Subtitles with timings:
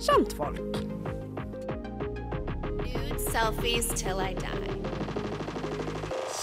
[0.00, 0.58] kjentfolk.
[2.78, 4.74] Nude selfies till I die.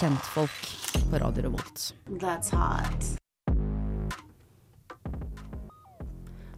[0.00, 0.50] Kjentfolk
[1.10, 1.94] på Radio Revolt.
[2.20, 3.16] That's hot.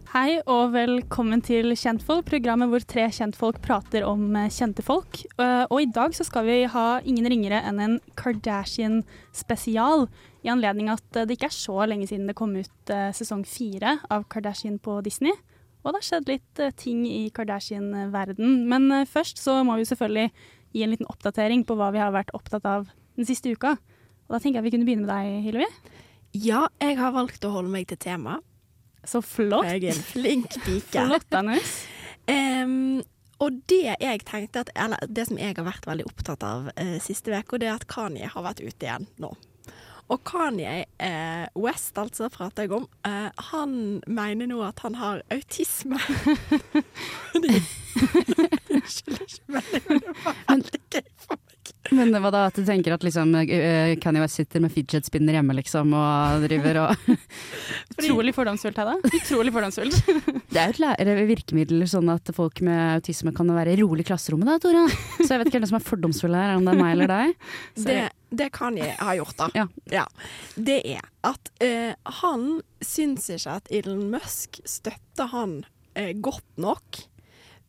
[0.09, 5.21] Hei og velkommen til Kjentfolk, programmet hvor tre kjentfolk prater om eh, kjente folk.
[5.37, 10.07] Eh, Og i dag så skal vi ha ingen ringere enn en Kardashian-spesial.
[10.41, 13.99] I anledning at eh, det ikke er så lenge siden det kom ut sesong fire
[14.09, 15.37] av Kardashian på Disney.
[15.83, 18.65] Og det har skjedd litt eh, ting i Kardashian-verden.
[18.69, 20.27] Men eh, først så må vi selvfølgelig
[20.75, 23.77] gi en liten oppdatering på hva vi har vært opptatt av den siste uka.
[24.27, 25.69] Og da tenker jeg vi kunne begynne med deg, Hillevi.
[26.37, 28.45] Ja, jeg har valgt å holde meg til temaet.
[29.07, 29.65] Så flott.
[29.65, 30.99] Jeg er en flink pike.
[31.07, 31.71] Flott, Anders.
[32.29, 32.99] Um,
[33.41, 36.97] og det jeg tenkte at, eller det som jeg har vært veldig opptatt av uh,
[37.01, 39.31] siste uke, det er at Kanye har vært ute igjen nå.
[40.09, 43.75] Og Kanye eh, West, altså, prater jeg om, eh, han
[44.09, 45.99] mener nå at han har autisme.
[47.31, 47.59] Fordi
[48.73, 51.39] Unnskyld, ikke meningen, det var.
[51.95, 55.37] Men hva da, at du tenker at liksom eh, Kanye West sitter med fidget spinner
[55.37, 57.07] hjemme liksom og driver og
[57.99, 58.97] Utrolig fordomsfullt, Hedda.
[59.09, 59.97] Utrolig fordomsfullt.
[60.49, 64.09] Det er jo et lære- virkemiddel sånn at folk med autisme kan være rolig i
[64.11, 64.85] klasserommet da, Tora.
[65.21, 67.49] Så jeg vet ikke hvem som er fordomsfull her, om det er meg eller deg.
[67.85, 69.49] Det, det Kanye har gjort, da,
[69.91, 70.05] Ja.
[70.55, 75.63] det er at eh, han syns ikke at Elon Musk støtter han
[75.95, 77.05] eh, godt nok.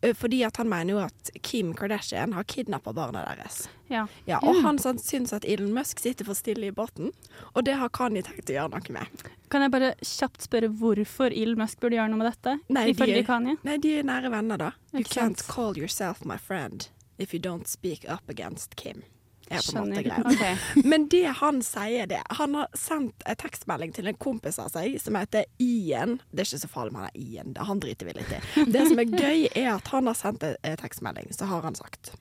[0.01, 3.67] eh, fordi at han mener jo at Kim Kardashian har kidnappa barna deres.
[3.91, 4.05] Ja.
[4.25, 7.11] Ja, og han sånn, syns at Elon Musk sitter for stille i båten,
[7.53, 9.25] og det har Kanye tenkt å gjøre noe med.
[9.51, 12.55] Kan jeg bare kjapt spørre hvorfor Elon Musk burde gjøre noe med dette?
[12.71, 13.57] Nei, de Ifølge Kanye.
[13.67, 14.71] Nei, de er nære venner, da.
[14.93, 16.87] You can't call yourself my friend
[17.19, 19.03] if you don't speak up against Kim.
[19.51, 20.23] Er på en måte greia.
[20.25, 20.85] Ok.
[20.93, 24.97] Men det han sier det Han har sendt en tekstmelding til en kompis av seg
[25.01, 26.19] som heter Ian.
[26.31, 28.41] Det er ikke så farlig om han er Ian, han driter vi litt i.
[28.71, 31.75] Det som er gøy, er at han har sendt en en tekstmelding, så har han
[31.75, 32.13] sagt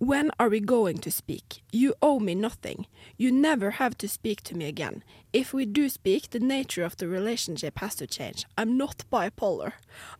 [0.00, 1.62] When are we going to speak?
[1.72, 2.86] You owe me nothing.
[3.16, 5.02] You never have to speak to me again.
[5.32, 8.46] If we do speak, the nature of the relationship has to change.
[8.56, 9.72] I'm not bipolar.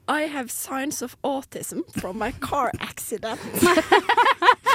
[0.08, 3.38] I have signs of autism from my car accident.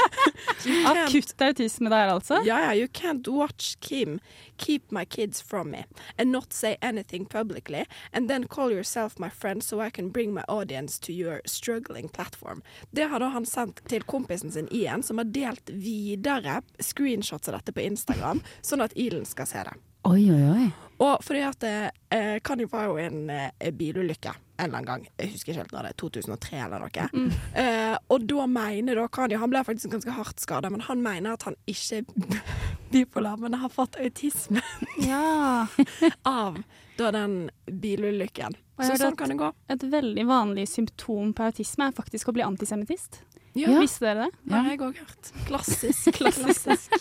[0.88, 2.42] Akutt autisme der, altså?
[2.46, 4.20] Ja, yeah, you can't watch Kim
[4.58, 5.86] keep my kids from me
[6.18, 10.34] and not say anything publicly and then call yourself my friend so I can bring
[10.34, 12.62] my audience to your struggling platform.
[12.92, 17.60] Det har da han sendt til kompisen sin Ian, som har delt videre screenshots av
[17.60, 19.76] dette på Instagram, sånn at Ilen skal se det.
[20.04, 20.66] Oi, oi, oi.
[21.04, 25.32] Og fordi at eh, Kanye var jo en eh, bilulykke en eller annen gang, jeg
[25.34, 27.30] husker ikke helt når det er, 2003 eller noe.
[27.58, 31.34] Eh, og da mener da Kanye, han ble faktisk ganske hardt skada, men han mener
[31.34, 32.42] at han ikke er
[32.94, 34.62] bipolar, men har fått autisme
[35.10, 35.66] Ja.
[36.30, 36.62] av
[37.00, 38.54] da den bilulykken.
[38.78, 39.50] Så sånn kan det gå.
[39.74, 43.24] Et veldig vanlig symptom på autisme er faktisk å bli antisemittist.
[43.58, 44.38] Ja, Visste dere det?
[44.50, 45.34] det har jeg òg hørt.
[45.50, 46.12] Klassisk.
[46.18, 46.94] Klassisk.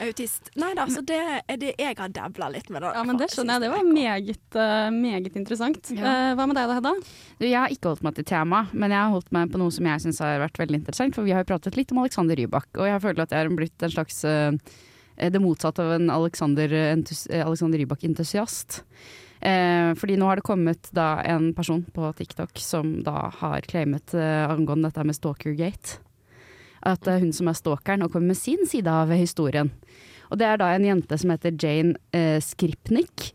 [0.00, 0.50] Autist.
[0.60, 2.82] Nei da, så det er det jeg har dabla litt med.
[2.82, 3.64] Det, Ja, men det skjønner jeg.
[3.64, 5.92] Det var meget, uh, meget interessant.
[5.94, 6.94] Eh, hva med deg da, Hedda?
[7.40, 9.74] Du, jeg har ikke holdt meg til tema, men jeg har holdt meg på noe
[9.74, 11.16] som jeg syns har vært veldig interessant.
[11.16, 13.56] For vi har jo pratet litt om Alexander Rybak, og jeg føler at jeg har
[13.62, 14.76] blitt en slags uh,
[15.20, 16.72] det motsatte av en Alexander,
[17.44, 18.80] Alexander Rybak-entusiast.
[19.40, 24.12] Eh, fordi nå har det kommet da en person på TikTok som da har claimet
[24.12, 26.00] eh, angående dette med Stalkergate.
[26.86, 29.72] At det er hun som er stalkeren og kommer med sin side av historien.
[30.30, 33.34] Og det er da en jente som heter Jane eh, Skripnik.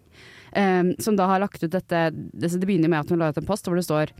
[0.56, 3.48] Eh, som da har lagt ut dette Det, begynner med at hun la ut en
[3.48, 4.14] post hvor det står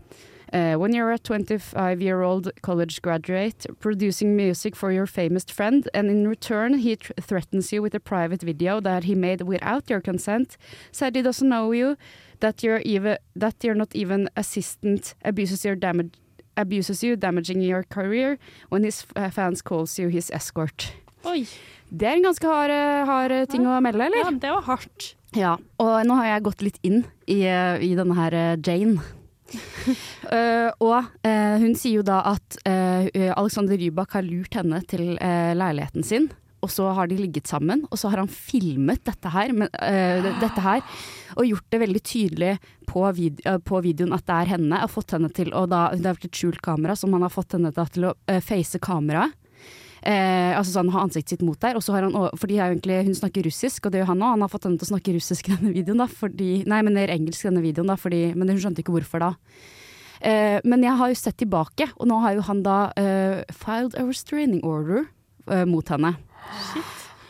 [0.52, 5.88] Uh, When you're a 25 year old college graduate producing music for your famous friend
[5.92, 9.90] and in return he tr threatens you with a private video that he made without
[9.90, 10.56] your consent
[10.92, 11.96] said he doesn't know you
[12.38, 16.14] that you're even that you're not even assistant abuses your damage
[16.56, 18.38] abuses you damaging your career
[18.70, 20.92] when his fans calls you his escort
[21.26, 21.42] Oi.
[21.90, 24.22] Det er en ganske hard, eh, hard ting ting å melde, eller?
[24.22, 25.14] Ja, det var hardt.
[25.36, 29.02] Ja, og nå har jeg gått litt inn i, eh, i denne her eh, Jane.
[29.46, 33.06] uh, og uh, hun sier jo da at uh,
[33.36, 36.30] Alexander Rybak har lurt henne til eh, leiligheten sin.
[36.66, 40.30] Og så har de ligget sammen, og så har han filmet dette her, men, uh,
[40.42, 40.82] dette her
[41.36, 42.52] og gjort det veldig tydelig
[42.90, 44.82] på, vid uh, på videoen at det er henne.
[44.82, 47.34] Og fått henne til og da, Det har vært et skjult kamera som han har
[47.34, 49.36] fått henne da, til å uh, face kameraet.
[50.06, 51.78] Eh, altså sånn, ha ansiktet sitt mot der.
[51.78, 54.34] Og så har han, for egentlig, hun snakker russisk, og det gjør han òg.
[54.36, 56.94] Han har fått henne til å snakke russisk i denne videoen, da, fordi, nei, men
[56.94, 59.32] det er engelsk i denne videoen, da, fordi, men hun skjønte ikke hvorfor da.
[60.20, 63.98] Eh, men jeg har jo sett tilbake, og nå har jo han da eh, filed
[63.98, 65.08] a restraining order
[65.50, 66.14] eh, mot henne.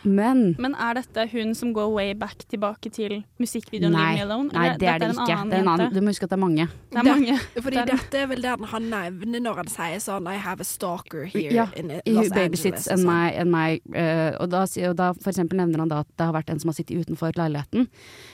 [0.07, 4.23] Men Men er dette hun som går way back tilbake til musikkvideoen nei, Leave Me
[4.23, 4.51] Alone?
[4.53, 5.25] nei, det er det ikke.
[5.25, 6.67] annen Det er en annen, du må huske at det er mange.
[6.67, 7.37] Det er Det- mange.
[7.57, 10.61] Fordi Det er- dette er vel det han nevner når han sier sånn I have
[10.61, 12.87] a stalker here Ja, in I Los Angeles.
[12.87, 16.07] and my, and my uh, og, da, og da for eksempel nevner han da at
[16.17, 17.87] det har vært en som har sittet utenfor leiligheten.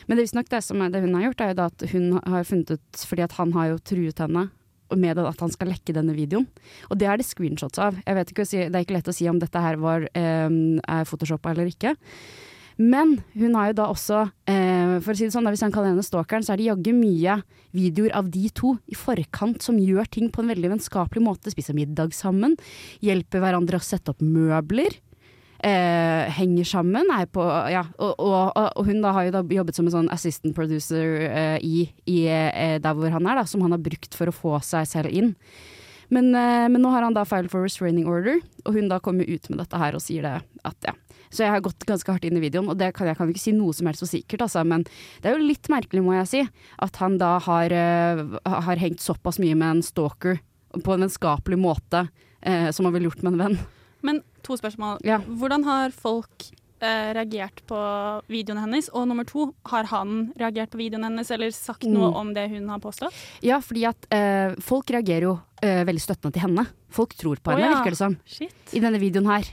[0.08, 1.90] Men det er visstnok det som er, det hun har gjort, er jo da at
[1.92, 4.52] hun har funnet ut Fordi at han har jo truet henne
[4.96, 6.48] med at han skal lekke denne videoen.
[6.90, 8.00] Og det er det screenshots av.
[8.04, 11.72] Ikke Det er ikke lett å si om dette her var eh, er photoshoppa eller
[11.72, 11.96] ikke.
[12.82, 15.74] Men hun har jo da også, eh, for å si det sånn, da, hvis han
[15.74, 17.38] kaller henne stalkeren, så er det jaggu mye
[17.74, 21.54] videoer av de to i forkant som gjør ting på en veldig vennskapelig måte.
[21.54, 22.58] Spiser middag sammen,
[23.04, 24.98] hjelper hverandre å sette opp møbler.
[25.64, 29.88] Eh, henger sammen, på Ja, og, og, og hun da har jo da jobbet som
[29.88, 33.72] en sånn assistant producer eh, i, i eh, der hvor han er, da, som han
[33.72, 35.32] har brukt for å få seg selv inn.
[36.12, 39.24] Men, eh, men nå har han da filed for restraining order, og hun da kommer
[39.24, 40.36] ut med dette her og sier det
[40.68, 40.94] at ja.
[41.34, 43.42] Så jeg har gått ganske hardt inn i videoen, og det kan jeg kan ikke
[43.42, 44.84] si noe som helst så sikkert, altså, men
[45.24, 46.42] det er jo litt merkelig, må jeg si,
[46.86, 50.44] at han da har, eh, har hengt såpass mye med en stalker
[50.76, 52.04] på en vennskapelig måte,
[52.42, 53.58] eh, som han ville gjort med en venn.
[54.04, 55.00] Men to spørsmål.
[55.08, 55.22] Ja.
[55.24, 56.50] Hvordan har folk
[56.84, 57.78] eh, reagert på
[58.28, 58.90] videoen hennes?
[58.92, 62.18] Og nummer to, har han reagert på videoen hennes eller sagt noe Mm.
[62.20, 63.14] om det hun har påstått?
[63.42, 66.68] Ja, fordi at eh, folk reagerer jo eh, veldig støttende til henne.
[66.92, 67.80] Folk tror på henne, henne, ja.
[67.80, 68.54] virker det som, Shit.
[68.76, 69.48] i denne videoen her.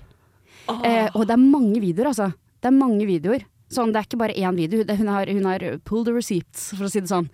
[0.68, 0.82] Oh.
[0.84, 2.32] Eh, og det er mange videoer, altså.
[2.60, 3.46] Det er mange videoer.
[3.70, 4.82] Sånn, det er ikke bare én video.
[4.84, 7.30] Hun, har, hun har pulled the receipts, for å si det sånn.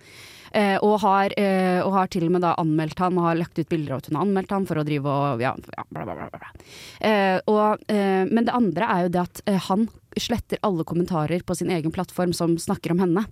[0.53, 3.59] Eh, og, har, eh, og har til og med da anmeldt han og har lagt
[3.59, 6.05] ut bilder av at hun har anmeldt han for å drive og ja, ja bla,
[6.07, 6.27] bla, bla.
[6.33, 6.51] bla.
[6.99, 11.43] Eh, og, eh, men det andre er jo det at eh, han sletter alle kommentarer
[11.45, 13.25] på sin egen plattform som snakker om henne.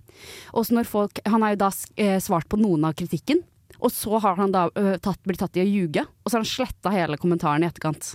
[0.54, 3.42] Og så når folk, Han har jo da eh, svart på noen av kritikken,
[3.76, 6.06] og så har han da eh, tatt, blitt tatt i å ljuge.
[6.22, 8.14] Og så har han sletta hele kommentaren i etterkant.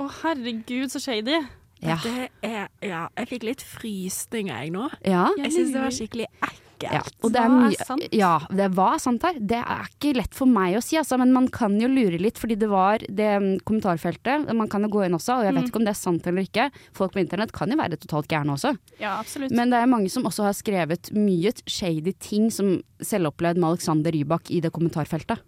[0.00, 1.40] Å herregud, så shady.
[1.80, 1.96] Ja.
[2.04, 4.90] Det er, ja, jeg fikk litt frysninger jeg nå.
[5.08, 5.30] ja.
[5.40, 6.66] Jeg syns det var skikkelig ekkelt.
[6.82, 8.04] Ja, og det er Hva er sant?
[8.16, 9.34] ja, det var sant her.
[9.40, 12.38] Det er ikke lett for meg å si, altså, men man kan jo lure litt,
[12.40, 14.48] fordi det var det mm, kommentarfeltet.
[14.56, 15.68] Man kan jo gå inn også, og jeg vet Mm.
[15.68, 16.70] ikke om det er sant eller ikke.
[16.96, 18.72] Folk på internett kan jo være totalt gærne også.
[19.00, 19.52] Ja, absolutt.
[19.52, 24.10] Men det er mange som også har skrevet mye shady ting som selvopplevd med Alexander
[24.12, 25.38] Rybak i det kommentarfeltet.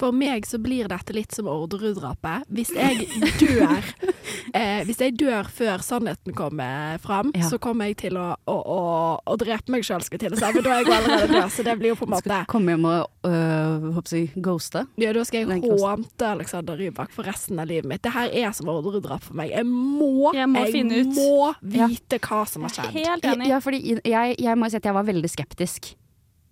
[0.00, 2.46] For meg så blir dette litt som Orderud-drapet.
[2.48, 3.04] Hvis jeg
[3.36, 3.84] dør
[4.56, 7.44] eh, Hvis jeg dør før sannheten kommer fram, Ja.
[7.50, 8.78] så kommer jeg til å, å, å,
[9.28, 10.54] å drepe meg sjøl, skal jeg til å si.
[10.56, 12.48] Men da er jeg jo allerede død, så det blir jo på en måte Skal
[12.50, 14.86] komme hjem og øh, håper jeg, ghoste.
[15.04, 18.02] Ja, da skal jeg hånte Alexander Rybak for resten av livet mitt.
[18.06, 19.52] Det her er som Orderud-drap for meg.
[19.52, 21.20] Jeg må, Jeg må finne ut.
[21.60, 22.24] vite Ja.
[22.24, 22.92] hva som har skjedd.
[22.96, 23.48] Helt enig.
[23.52, 25.92] Ja, fordi jeg, jeg må jo si at jeg var veldig skeptisk.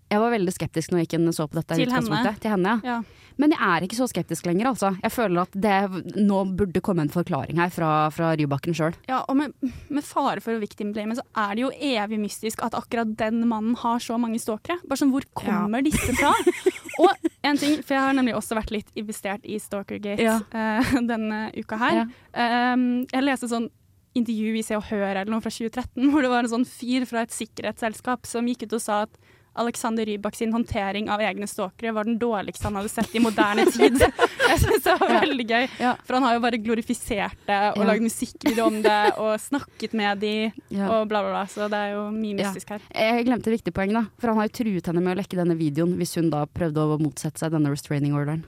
[0.08, 2.34] Jeg var veldig skeptisk når jeg gikk inn og så på dette Til henne?
[2.40, 2.98] Til henne, ja.
[2.98, 3.28] Ja.
[3.38, 4.90] Men jeg er ikke så skeptisk lenger, altså.
[4.98, 5.74] Jeg føler at det
[6.18, 8.96] nå burde komme en forklaring her fra, fra Rybakken sjøl.
[9.06, 9.54] Ja, og med,
[9.94, 13.78] med fare for å victimblame, så er det jo evig mystisk at akkurat den mannen
[13.78, 14.80] har så mange stalkere.
[14.90, 16.32] Bare sånn, hvor kommer disse fra?
[17.04, 20.40] og en ting, for jeg har nemlig også vært litt investert i Stalkergate Ja.
[20.50, 22.06] eh, denne uka her.
[22.34, 23.70] Uh, jeg leste sånn
[24.18, 27.06] intervju i Se og Hør eller noe fra 2013, hvor det var en sånn fyr
[27.06, 29.14] fra et sikkerhetsselskap som gikk ut og sa at
[29.58, 33.64] Alexander Rybak sin håndtering av egne stalkere var den dårligste han hadde sett i moderne
[33.74, 33.98] tid.
[34.48, 35.94] Jeg synes det var veldig gøy, Ja.
[36.06, 37.88] for han har jo bare glorifisert det og Ja.
[37.90, 40.88] lagd musikkvideo om det og snakket med de Ja.
[40.88, 41.44] og bla, bla, bla.
[41.46, 42.48] Så det er jo mye Ja.
[42.52, 42.80] mystisk her.
[42.94, 44.04] Jeg glemte et viktig poeng, da.
[44.18, 46.76] For han har jo truet henne med å lekke denne videoen hvis hun da prøvde
[46.78, 48.44] å motsette seg denne restraining orderen.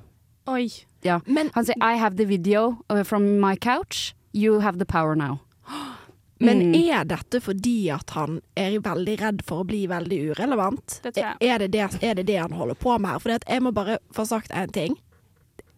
[0.49, 0.69] Oi.
[1.03, 1.21] Ja.
[1.27, 5.15] Men, Han sier 'I have the video uh, from my couch, you have the power
[5.15, 5.41] now'.
[6.41, 6.75] Men Mm.
[6.91, 11.01] er dette fordi at han er veldig redd for å bli veldig urelevant?
[11.03, 11.37] Det tror jeg.
[11.51, 13.19] Er det det, er det det han holder på med her?
[13.19, 14.97] For jeg må bare få sagt en ting.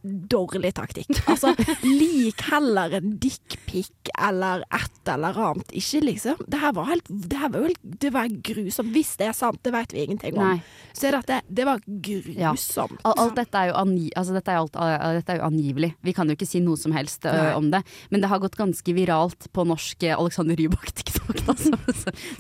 [0.03, 1.11] Dårlig taktikk.
[1.31, 1.53] Altså,
[1.87, 5.71] lik heller en dickpic eller et eller annet.
[5.79, 8.91] Ikke liksom Det her var helt Det her var Det var grusomt.
[8.95, 10.57] Hvis det er sant, det vet vi ingenting om.
[10.57, 10.93] Nei.
[10.93, 12.99] Så er dette Det var grusomt.
[13.03, 13.15] Ja.
[13.15, 14.77] Alt dette er jo, angi altså dette er alt,
[15.19, 15.93] dette er jo angivelig.
[16.03, 17.83] Vi kan jo ikke si noe som helst uh, om det.
[18.11, 21.79] Men det har gått ganske viralt på norsk uh, Alexander Rybak-tiktok, som,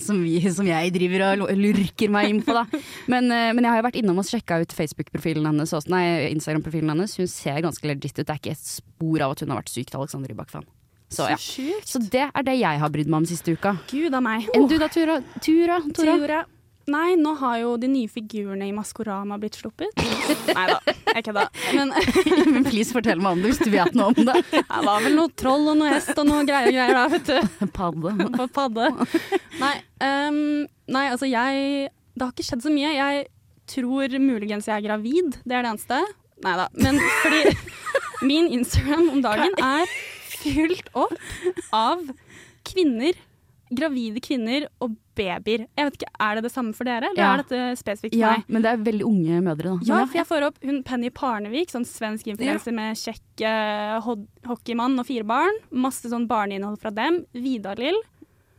[0.03, 2.57] som, vi, som jeg driver og lurker meg inn på.
[2.57, 2.67] Da.
[3.13, 6.05] Men, uh, men jeg har jo vært innom og sjekka ut Facebook-profilen hennes, også, nei,
[6.33, 7.17] Instagram-profilen hennes.
[7.21, 8.27] Hun ser ganske legit ut.
[8.27, 10.65] Det er ikke et spor av at hun har vært sykt Alexander Rybak-fan.
[11.13, 11.37] Så, ja.
[11.37, 13.77] så, Så det er det jeg har brydd meg om siste uka.
[13.91, 14.49] Gud av meg.
[14.57, 15.21] Enn du da, Tura?
[15.45, 15.83] Tura?
[15.93, 16.17] Tura?
[16.17, 16.43] Tura.
[16.91, 19.93] Nei, nå har jo de nye figurene i Maskorama blitt sluppet.
[20.49, 20.79] Nei da,
[21.13, 21.45] jeg kødda.
[21.77, 21.93] Men
[22.57, 24.35] Men please fortell meg om det hvis du vet noe om det.
[24.51, 27.31] det var vel noe troll og noe hest og noe greier og greier da, vet
[27.31, 27.69] du.
[27.77, 28.49] Padde.
[28.57, 28.89] Padde.
[29.61, 30.41] Nei, um,
[30.91, 32.97] nei, altså jeg Det har ikke skjedd så mye.
[32.97, 33.29] Jeg
[33.71, 35.39] tror muligens jeg er gravid.
[35.45, 36.03] Det er det eneste.
[36.43, 36.69] Nei da.
[36.75, 37.43] Men fordi
[38.27, 39.87] min Instagram om dagen er
[40.43, 41.15] fylt opp
[41.75, 42.03] av
[42.67, 43.15] kvinner,
[43.73, 45.67] gravide kvinner og babyer.
[45.77, 47.33] Jeg vet ikke, Er det det samme for dere, eller Ja.
[47.35, 48.45] er dette spesifikt for Ja, meg?
[48.49, 49.87] men det er veldig unge mødre, da.
[49.89, 54.01] Ja, for jeg får opp hun Penny Parnevik, sånn svensk influenser med kjekk uh,
[54.49, 55.53] hockeymann og fire barn.
[55.71, 57.25] Masse sånn barneinnhold fra dem.
[57.35, 57.99] Vidar-Lill,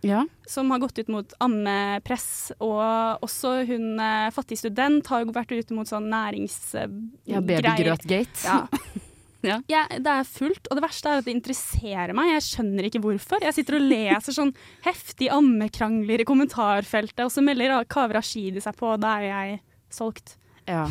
[0.04, 0.24] ja.
[0.50, 2.52] som har gått ut mot ammepress.
[2.64, 6.94] Og også hun eh, fattig student har jo vært ute mot sånn næringsgreier.
[7.32, 8.46] ja Babygrøtgate.
[8.46, 8.62] Ja.
[9.44, 9.58] Ja.
[9.68, 12.30] Ja, det er fullt, og det verste er at det interesserer meg.
[12.32, 13.44] Jeg skjønner ikke hvorfor.
[13.44, 14.54] Jeg sitter og leser sånn
[14.86, 19.58] heftig ammekrangler i kommentarfeltet, og så melder Kaveh Rashidi seg på, og da er jeg
[19.92, 20.38] solgt.
[20.64, 20.86] Ja.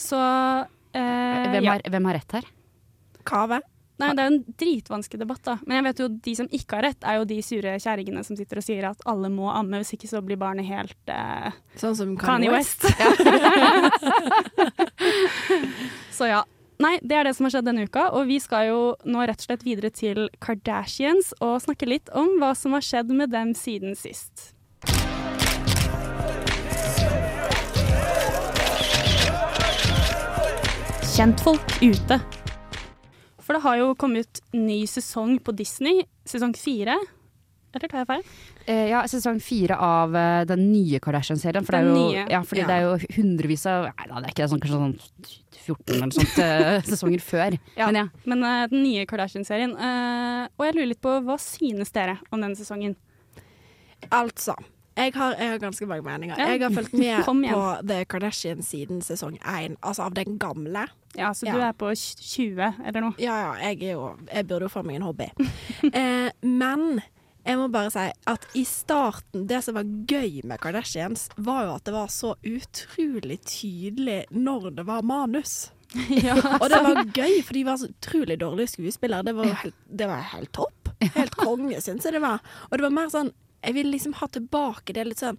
[0.00, 1.74] Så eh, Hvem, ja.
[1.74, 2.48] har, hvem har rett her?
[3.28, 3.60] Kave.
[3.98, 5.56] Nei, Det er jo en dritvanskelig debatt, da.
[5.66, 8.38] Men jeg vet jo de som ikke har rett, er jo de sure kjerringene som
[8.38, 11.96] sitter og sier at alle må amme, hvis ikke så blir barnet helt eh, Sånn
[11.98, 12.86] som Kanye West.
[16.18, 16.44] så ja.
[16.78, 19.42] Nei, det er det som har skjedd denne uka, og vi skal jo nå rett
[19.42, 23.50] og slett videre til Kardashians og snakke litt om hva som har skjedd med dem
[23.58, 24.52] siden sist.
[31.18, 32.22] Kjentfolk ute.
[33.48, 36.98] For det har jo kommet ny sesong på Disney, sesong fire.
[37.72, 38.22] Eller tar jeg feil?
[38.68, 41.64] Eh, ja, sesong fire av uh, den nye Kardashian-serien.
[41.64, 42.22] For det er jo, nye.
[42.32, 42.68] ja, fordi Ja.
[42.68, 44.96] det er jo hundrevis av Nei da, det er ikke det, sånn, kanskje sånn
[45.64, 47.56] 14 eller sånt uh, sesonger før.
[47.76, 47.88] Ja.
[47.90, 48.06] Men ja.
[48.28, 49.72] Men uh, den nye Kardashian-serien.
[49.76, 52.96] eh, og jeg lurer litt på hva synes dere om denne sesongen?
[54.12, 54.54] Altså.
[54.98, 56.36] Jeg har, jeg har ganske mange meninger.
[56.40, 56.48] Ja.
[56.56, 60.88] Jeg har fulgt med på The Kardashian siden sesong én, altså av den gamle.
[61.16, 61.54] Ja, så Ja.
[61.54, 63.14] du er på 20 eller noe?
[63.18, 65.30] Ja, ja, jeg, jo, jeg burde jo få meg en hobby.
[65.92, 67.00] eh, men
[67.46, 71.74] jeg må bare si at i starten, det som var gøy med Kardashians, var jo
[71.78, 75.70] at det var så utrolig tydelig når det var manus.
[76.60, 79.24] Og det var gøy, for de var så utrolig dårlige skuespillere.
[79.24, 80.74] Det var, helt, det var helt topp.
[81.14, 82.42] Helt konge, syns jeg det var.
[82.68, 83.28] Og det var mer sånn
[83.62, 85.38] Jeg vil liksom ha tilbake det litt sånn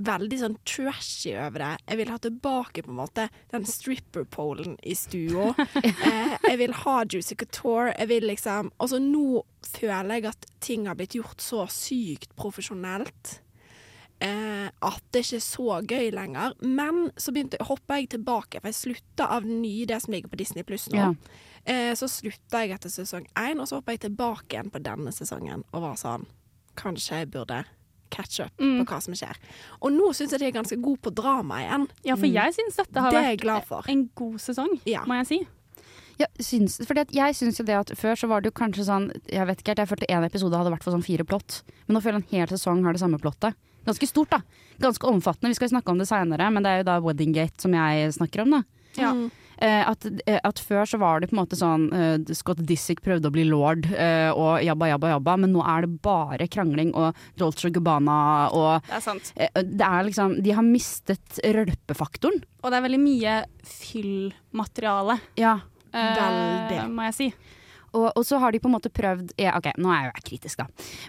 [0.00, 1.72] Veldig sånn trashy over det.
[1.90, 5.50] Jeg vil ha tilbake på en måte den stripper-polen i stua.
[5.84, 7.92] eh, jeg vil ha Juicy Couture.
[7.92, 13.40] Jeg vil liksom Altså nå føler jeg at ting har blitt gjort så sykt profesjonelt
[14.24, 16.56] eh, at det ikke er så gøy lenger.
[16.64, 20.32] Men så begynte, hoppa jeg tilbake, for jeg slutta av den nye, det som ligger
[20.32, 21.00] på Disney Pluss nå.
[21.00, 21.10] Ja.
[21.64, 25.12] Eh, så slutta jeg etter sesong én, og så hoppa jeg tilbake igjen på denne
[25.12, 26.28] sesongen og var sånn
[26.78, 27.64] Kanskje jeg burde
[28.10, 28.80] catch up Mm.
[28.84, 29.36] på hva som skjer.
[29.80, 31.88] Og nå syns jeg de er ganske gode på drama igjen.
[32.04, 35.04] Ja, for jeg syns dette har Det vært en god sesong, Ja.
[35.06, 35.40] må jeg si.
[36.18, 38.84] Ja, syns, fordi at jeg syns jo det at før så var det jo kanskje
[38.84, 41.62] sånn Jeg vet ikke helt, jeg følte en episode hadde vært for sånn fire plott.
[41.88, 43.54] Men nå føler jeg en hel sesong har det samme plottet.
[43.86, 44.42] Ganske stort, da.
[44.78, 45.48] Ganske omfattende.
[45.48, 48.42] Vi skal snakke om det seinere, men det er jo da Weddinggate som jeg snakker
[48.42, 48.62] om, da.
[49.00, 49.14] Ja.
[49.14, 49.30] Mm.
[49.60, 53.02] Eh, at, eh, at før så var det på en måte sånn eh, Scott Disick
[53.04, 56.94] prøvde å bli lord eh, og jabba, jabba, jabba, men nå er det bare krangling
[56.96, 58.16] og Dolce Gabbana
[58.56, 59.32] og Det er sant.
[59.36, 62.40] Det er liksom De har mistet rølpefaktoren.
[62.64, 63.36] Og det er veldig mye
[63.68, 65.58] fyllmateriale, Ja.
[65.92, 66.84] Veldig.
[66.94, 67.28] må jeg si.
[67.92, 70.12] Og, og så har de på en måte prøvd ja, Ok, nå er jeg jo
[70.20, 70.66] jeg kritisk, da.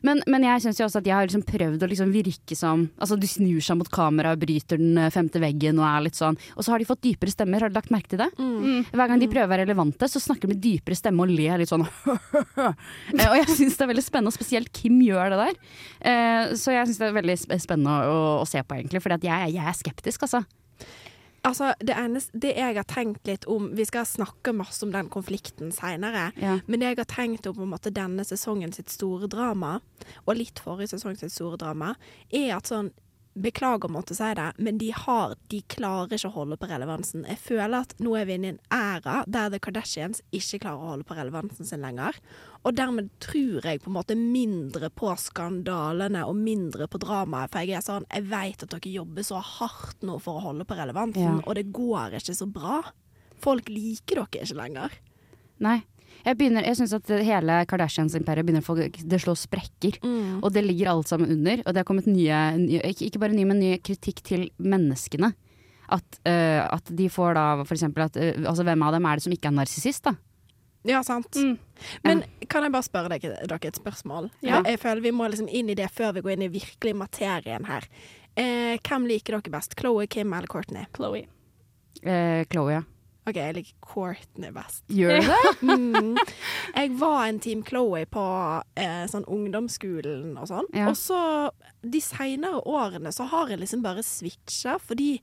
[0.08, 2.88] Men, men jeg syns jo også at de har liksom prøvd å liksom virke som
[2.98, 6.40] Altså, de snur seg mot kamera, bryter den eh, femte veggen og er litt sånn
[6.56, 8.30] Og så har de fått dypere stemmer, har du lagt merke til det?
[8.42, 8.86] Mm.
[8.92, 11.62] Hver gang de prøver å være relevante, så snakker de med dypere stemme og ler
[11.62, 11.86] litt sånn
[12.52, 15.60] Eh, Og jeg syns det er veldig spennende, og spesielt Kim gjør det der.
[16.12, 19.14] Eh, Så jeg syns det er veldig sp- spennende å, å se på, egentlig, for
[19.16, 20.44] jeg, jeg er skeptisk, altså.
[21.42, 25.10] Altså, det, eneste, det jeg har tenkt litt om Vi skal snakke masse om den
[25.10, 26.30] konflikten seinere.
[26.38, 26.60] Ja.
[26.68, 29.80] Men det jeg har tenkt om på en måte denne sesongen sitt store drama,
[30.26, 31.96] og litt forrige sesong sitt store drama,
[32.30, 32.92] er at sånn
[33.32, 37.24] Beklager å måtte si det, men de har De klarer ikke å holde på relevansen.
[37.30, 40.82] Jeg føler at nå er vi inne i en æra der The Kardashians ikke klarer
[40.84, 42.20] å holde på relevansen sin lenger.
[42.68, 47.54] Og dermed tror jeg på en måte mindre på skandalene og mindre på dramaet.
[47.54, 50.66] For jeg er sånn Jeg vet at dere jobber så hardt nå for å holde
[50.68, 51.42] på relevansen, Ja.
[51.46, 52.82] og det går ikke så bra.
[53.40, 54.92] Folk liker dere ikke lenger.
[55.60, 55.84] Nei.
[56.26, 60.00] Jeg, begynner- jeg syns at hele Kardashians-imperiet begynner å få Det slår sprekker.
[60.42, 61.64] Og det ligger alt sammen under.
[61.66, 65.34] Og det har kommet nye, nye ikke, ikke bare nye, men nye kritikk til menneskene.
[65.92, 69.26] At, uh, at de får da eksempel at uh, Altså hvem av dem er det
[69.26, 70.14] som ikke er narsissist, da?
[70.88, 71.36] Ja, sant.
[71.36, 71.58] Mm.
[72.06, 74.32] Men kan jeg bare spørre dere, dere et spørsmål?
[74.42, 74.62] Ja.
[74.66, 77.68] Jeg, føler vi må liksom inn i det før vi går inn i virkelig materien
[77.70, 77.86] her.
[78.40, 79.76] Eh, hvem liker dere best?
[79.78, 80.88] Chloé, Kim eller Courtney?
[80.96, 81.26] Chloé.
[82.02, 82.82] Eh, Chloé, ja.
[83.30, 84.82] OK, jeg liker Courtney best.
[84.90, 85.42] Gjør du det?
[85.62, 86.18] Mm.
[86.74, 88.24] Jeg var en Team Chloé på
[88.80, 90.68] eh, sånn ungdomsskolen og sånn.
[90.74, 90.88] Ja.
[90.90, 91.20] Og så
[91.82, 95.16] de seinere årene så har jeg liksom bare switcha, fordi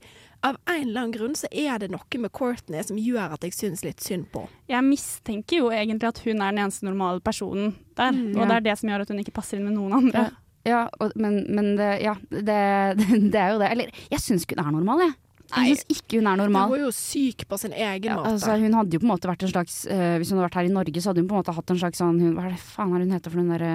[0.45, 3.55] av en eller annen grunn så er det noe med Courtney som gjør at jeg
[3.57, 4.45] syns litt synd på.
[4.71, 8.13] Jeg mistenker jo egentlig at hun er den eneste normale personen der.
[8.15, 10.29] Mm, og det er det som gjør at hun ikke passer inn med noen andre.
[10.67, 12.59] Ja, og, men, men det, ja, det,
[13.33, 13.73] det er jo det.
[13.73, 15.17] Eller, jeg syns ikke hun er normal, jeg.
[15.49, 16.69] Jeg syns ikke hun er normal.
[16.69, 18.35] Hun er jo syk på sin egen Ja, måte.
[18.35, 20.59] altså, hun hadde jo på en måte vært en slags uh, Hvis hun hadde vært
[20.61, 22.45] her i Norge, så hadde hun på en måte hatt en slags sånn hun, Hva
[22.45, 23.71] er det faen er hun heter for hun derre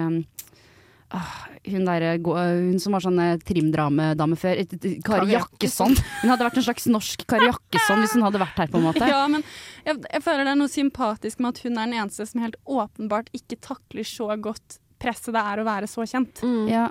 [1.15, 1.33] uh,
[1.65, 2.39] hun, der, uh,
[2.69, 4.61] hun som var sånn trimdramedame før.
[4.71, 5.93] Kari Kari Jakkesson.
[6.21, 8.87] Hun hadde vært en slags norsk Kari Jakkesson hvis hun hadde vært her, på en
[8.89, 9.09] måte.
[9.09, 9.45] Ja, men
[9.85, 12.57] jeg, jeg føler det er noe sympatisk med at hun er den eneste som helt
[12.65, 16.39] åpenbart ikke takler så godt presset det er å være så kjent.
[16.45, 16.67] Mm.
[16.71, 16.85] Ja,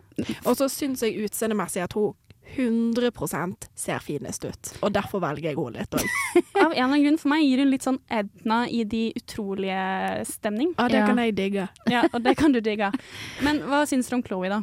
[0.44, 2.12] Og så syns jeg utseendemessig at hun
[2.56, 4.73] 100% ser finest ut.
[4.82, 6.06] Og derfor velger jeg henne litt òg.
[6.61, 10.25] Av en eller annen grunn for meg gir hun litt sånn Edna i De utrolige
[10.30, 10.75] stemning.
[10.78, 11.06] Ja, det Ja.
[11.06, 11.68] kan jeg digge.
[11.90, 12.92] Ja, og det kan du digge.
[13.42, 14.62] Men hva syns dere om Chloé, da?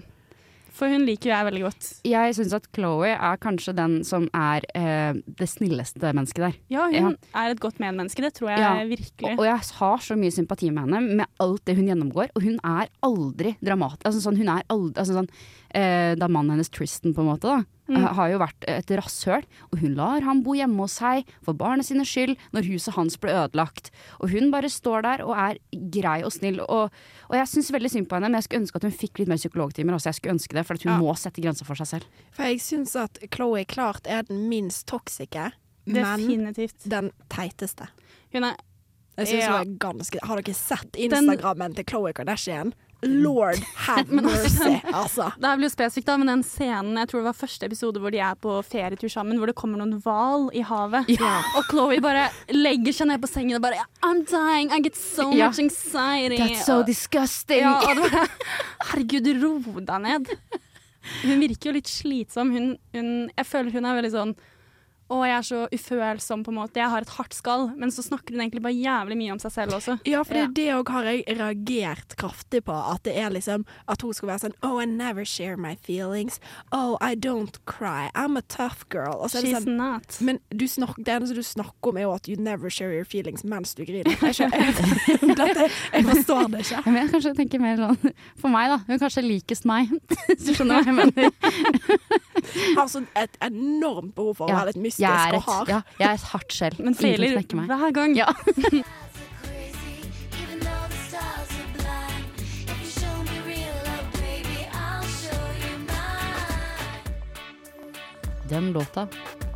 [0.72, 1.88] For hun liker jo jeg veldig godt.
[2.08, 6.54] jeg syns at Chloé er kanskje den som er eh, det snilleste mennesket der.
[6.72, 7.12] Ja, hun Ja.
[7.36, 8.72] er et godt medmenneske, det tror jeg Ja.
[8.88, 9.34] virkelig.
[9.36, 12.30] Og, og jeg har så mye sympati med henne med alt det hun gjennomgår.
[12.36, 14.06] Og hun er aldri dramatisk.
[14.08, 15.30] Altså, sånn, hun er aldri, altså, sånn,
[15.76, 18.06] eh, da mannen hennes Tristan på en måte da, Mm.
[18.06, 19.44] eh, har jo vært et rasshøl.
[19.72, 23.18] Og hun lar ham bo hjemme hos seg for barnet sine skyld når huset hans
[23.18, 23.92] ble ødelagt.
[24.22, 25.58] Og hun bare står der og er
[25.92, 26.60] grei og snill.
[26.68, 26.90] Og,
[27.30, 29.28] og jeg syns veldig synd på henne, men jeg skulle ønske at hun fikk litt
[29.28, 29.94] mer psykologtimer.
[29.94, 30.06] også.
[30.14, 31.00] jeg skulle ønske det, For at hun Ja.
[31.00, 32.06] må sette grenser for seg selv.
[32.32, 35.52] For jeg syns at Chloé klart er den minst toksike,
[35.86, 36.28] men
[36.88, 37.88] den teiteste.
[38.34, 38.56] Hun er
[39.18, 39.58] Jeg synes Ja.
[39.58, 42.74] hun er ganske Har dere sett Instagrammen til Chloé Kardashian?
[43.04, 45.28] Lord have altså, mercy, altså.
[45.42, 48.14] Det blir jo spesifikt, da, men den scenen Jeg tror det var første episode hvor
[48.14, 51.10] de er på ferietur sammen, hvor det kommer noen hval i havet.
[51.58, 55.32] Og Chloé bare legger seg ned på sengen og bare I'm dying, I get so
[55.34, 55.48] Ja.
[55.50, 56.38] much anxiety.
[56.38, 57.64] That's so disgusting!
[57.66, 58.28] Ja, og det bare
[58.92, 60.34] Herregud, ro deg ned.
[61.24, 62.52] Hun virker jo litt slitsom.
[62.54, 64.34] Hun, hun, jeg føler hun er veldig sånn
[65.12, 66.80] å, jeg er så ufølsom, på en måte.
[66.80, 67.68] Jeg har et hardt skall.
[67.78, 69.98] Men så snakker hun egentlig bare jævlig mye om seg selv også.
[70.08, 70.46] Ja, for Ja.
[70.48, 72.74] det, det òg har jeg reagert kraftig på.
[72.94, 76.40] At det er liksom At hun skal være sånn Oh, I never share my feelings.
[76.72, 78.10] Oh, I don't cry.
[78.16, 79.18] I'm a tough girl.
[79.22, 80.18] Og så er det She's sånn not.
[80.22, 83.06] men du snakk, det eneste du snakker om, er jo at you never share your
[83.06, 84.16] feelings mens du griner.
[84.22, 86.82] Jeg, dette, jeg forstår det ikke.
[86.88, 88.80] Men jeg kanskje tenker mer sånn For meg, da.
[88.88, 89.92] Hun kanskje likest meg.
[90.32, 92.31] Hvis du skjønner hva jeg mener.
[92.78, 95.72] Har sånn et enormt behov for å være litt mystisk Jeg er og hard.
[95.72, 96.76] ja, jeg er et hardt skjell.
[96.80, 98.18] Men feiler hver gang.
[98.18, 98.32] Ja.
[108.52, 109.51] Den even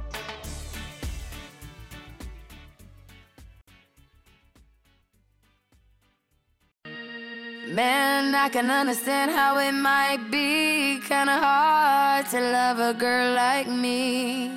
[7.67, 13.67] Man, I can understand how it might be kinda hard to love a girl like
[13.67, 14.51] me.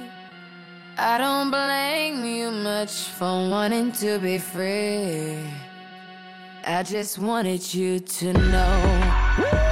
[0.98, 5.38] I don't blame you much for wanting to be free.
[6.66, 9.67] I just wanted you to know.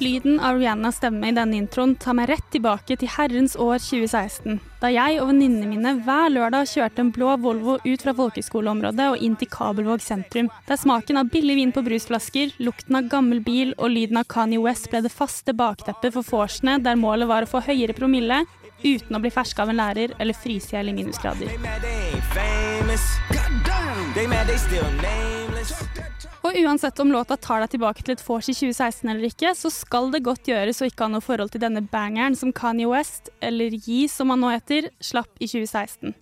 [0.00, 4.60] Lyden av Rihannas stemme i denne introen tar meg rett tilbake til herrens år 2016,
[4.78, 9.24] da jeg og venninnene mine hver lørdag kjørte en blå Volvo ut fra folkeskoleområdet og
[9.26, 13.74] inn til Kabelvåg sentrum, der smaken av billig vin på brusflasker, lukten av gammel bil
[13.74, 17.50] og lyden av Kanye West ble det faste bakteppet for vorsene, der målet var å
[17.50, 18.44] få høyere promille
[18.84, 21.50] uten å bli ferska av en lærer eller fryse i hjel i minusgrader.
[26.46, 29.72] Og uansett om låta tar deg tilbake til et vors i 2016 eller ikke, så
[29.74, 33.32] skal det godt gjøres å ikke ha noe forhold til denne bangeren som Kanye West,
[33.42, 36.14] eller Yee som han nå heter, slapp i 2016.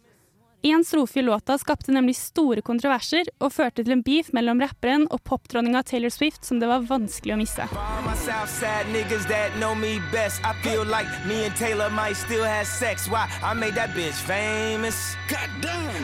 [0.66, 5.05] En strofe i låta skapte nemlig store kontroverser og førte til en beef mellom rapperen
[5.14, 7.68] og popdronninga Taylor Swift som det var vanskelig å misse.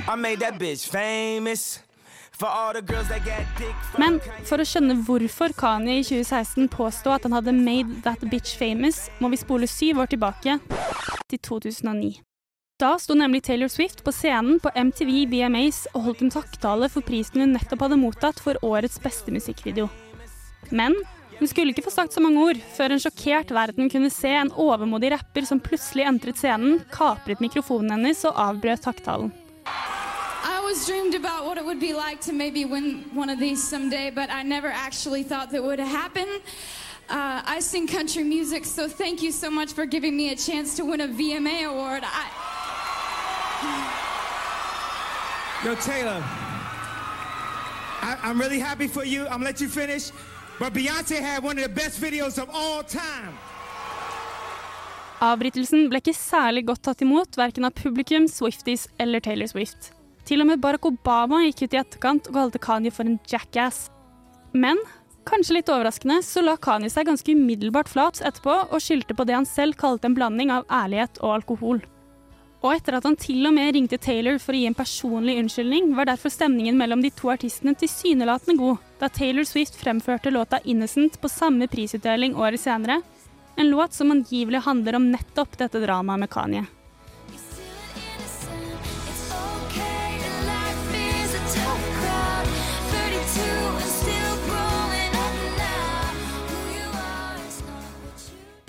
[0.09, 1.92] I made that bitch famous.
[4.03, 8.57] Men for å skjønne hvorfor Kanye i 2016 påstod at han hadde made that bitch
[8.59, 10.59] famous, må vi spole syv år tilbake
[11.31, 12.21] til 2009.
[12.83, 17.07] Da sto nemlig Taylor Swift på scenen på MTV VMAs og holdt en takktale for
[17.07, 19.87] prisen hun nettopp hadde mottatt for årets beste musikkvideo.
[20.75, 20.97] Men
[21.39, 24.51] hun skulle ikke få sagt så mange ord før en sjokkert verden kunne se en
[24.51, 29.31] overmodig rapper som plutselig entret scenen, kapret mikrofonen hennes og avbrøt takketalen.
[30.73, 33.63] I always dreamed about what it would be like to maybe win one of these
[33.63, 36.27] someday, but I never actually thought that would happen.
[37.11, 40.75] Uh, I sing country music, so thank you so much for giving me a chance
[40.77, 42.03] to win a VMA award.
[42.05, 42.25] I,
[45.63, 46.25] Yo, Taylor,
[48.01, 49.25] I, I'm really happy for you.
[49.25, 50.11] I'm gonna let you finish.
[50.59, 53.37] But Beyonce had one of the best videos of all time.
[55.21, 59.93] Avbrytelsen ble ikke særlig godt tatt imot, verken av publikum, Swifties eller Taylor Swift.
[60.33, 63.91] Til og med Barack Obama gikk ut i etterkant og kalte Kanye for en jackass.
[64.57, 64.79] Men
[65.29, 69.37] kanskje litt overraskende så la Kanye seg ganske umiddelbart flat etterpå og skyldte på det
[69.37, 71.85] han selv kalte en blanding av ærlighet og alkohol.
[72.65, 75.93] Og etter at han til og med ringte Taylor for å gi en personlig unnskyldning,
[76.01, 81.21] var derfor stemningen mellom de to artistene tilsynelatende god, da Taylor Swift fremførte låta 'Innocent'
[81.21, 83.03] på samme prisutdeling året senere,
[83.59, 86.65] en låt som angivelig handler om nettopp dette dramaet med Kanye.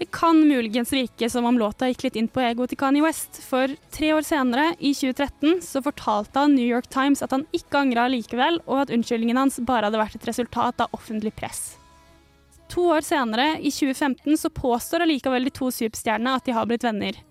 [0.04, 3.38] Det kan muligens virke som om låta gikk litt inn på egoet til Kanye West,
[3.40, 7.80] for tre år senere, i 2013, så fortalte han New York Times at han ikke
[7.80, 11.78] angra likevel, og at unnskyldningen hans bare hadde vært et resultat av offentlig press.
[12.74, 16.84] To år senere, i 2015, så påstår allikevel de to superstjernene at de har blitt
[16.84, 17.22] venner.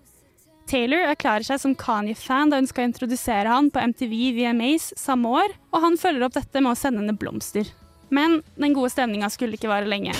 [0.65, 5.53] Taylor erklærer seg som Kanye-fan da hun skal introdusere han på MTV VMAs samme år,
[5.69, 7.69] og han følger opp dette med å sende henne blomster.
[8.09, 10.17] Men den gode stemninga skulle ikke vare lenge.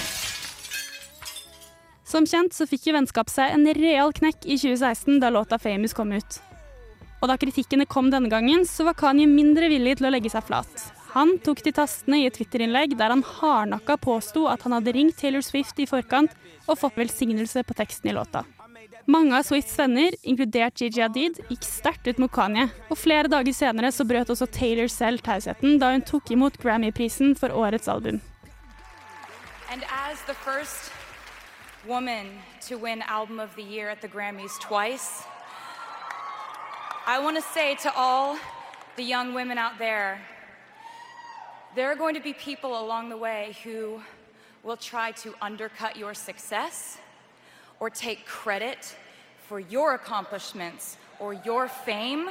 [2.14, 5.96] Som kjent så fikk jo vennskapet seg en real knekk i 2016 da låta 'Famous'
[5.98, 6.36] kom ut.
[7.24, 10.46] Og da kritikkene kom denne gangen, så var Kanye mindre villig til å legge seg
[10.46, 10.92] flat.
[11.16, 15.18] Han tok til tastene i et Twitter-innlegg der han hardnakka påsto at han hadde ringt
[15.18, 16.30] Taylor Swift i forkant
[16.68, 18.46] og fått velsignelse på teksten i låta.
[19.08, 23.54] Mange av Swifts venner, inkludert Gigi Hadid, gikk sterkt ut mot Kanye, og flere dager
[23.54, 28.22] senere så brøt også Taylor selv tausheten da hun tok imot Grammy-prisen for årets album.
[29.72, 30.94] And as the first
[31.88, 32.28] woman
[32.62, 35.24] to win Album of the Year at the Grammys twice,
[37.06, 38.38] I want to say to all
[38.96, 40.22] the young women out there
[41.76, 44.00] there are going to be people along the way who
[44.62, 47.00] will try to undercut your success
[47.80, 48.96] or take credit
[49.48, 52.30] for your accomplishments or your fame.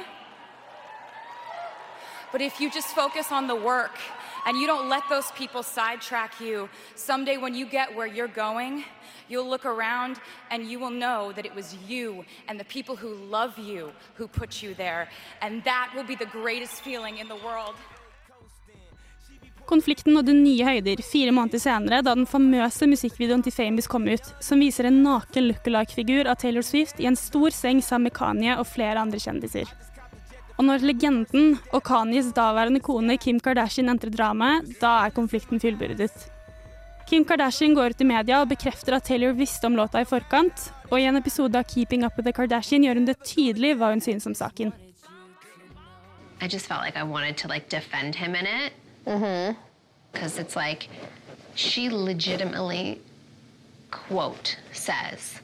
[2.31, 3.99] But if you just focus on the work
[4.45, 8.83] and you don't let those people sidetrack you, someday when you get where you're going,
[9.29, 10.19] you'll look around
[10.51, 14.27] and you will know that it was you and the people who love you who
[14.27, 15.07] put you there.
[15.41, 17.75] And that will be the greatest feeling in the world.
[19.65, 24.33] Konflikten nådde nye høyder fire måneder senere, da den famøse musikkvideoen til Famous kom ut,
[24.43, 28.57] som viser en naken lookalike-figur av Taylor Swift i en stor seng sammen med Kanye
[28.59, 29.71] og flere andre kjendiser.
[30.63, 36.13] Og når legenden og Kanyes daværende kone Kim Kardashian entrer dramaet, da er konflikten fullbyrdet.
[37.09, 40.69] Kim Kardashian går ut i media og bekrefter at Taylor visste om låta i forkant,
[40.87, 43.91] og i en episode av Keeping Up With The Kardashian gjør hun det tydelig hva
[43.91, 44.71] hun synes om saken.
[46.39, 48.71] I just felt like I wanted to like defend him in it.
[49.05, 49.59] Mm-hmm.
[50.13, 50.87] Because it's like
[51.55, 53.01] she legitimately
[53.91, 55.42] quote says,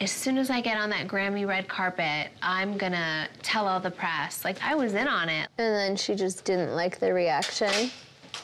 [0.00, 3.90] as soon as I get on that Grammy red carpet, I'm gonna tell all the
[3.90, 4.44] press.
[4.44, 5.48] Like I was in on it.
[5.58, 7.90] And then she just didn't like the reaction.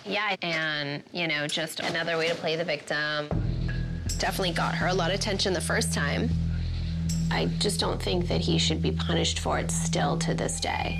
[0.05, 3.29] Yeah, and you know, just another way to play the victim.
[4.19, 6.29] Definitely got her a lot of attention the first time.
[7.31, 10.99] I just don't think that he should be punished for it still to this day.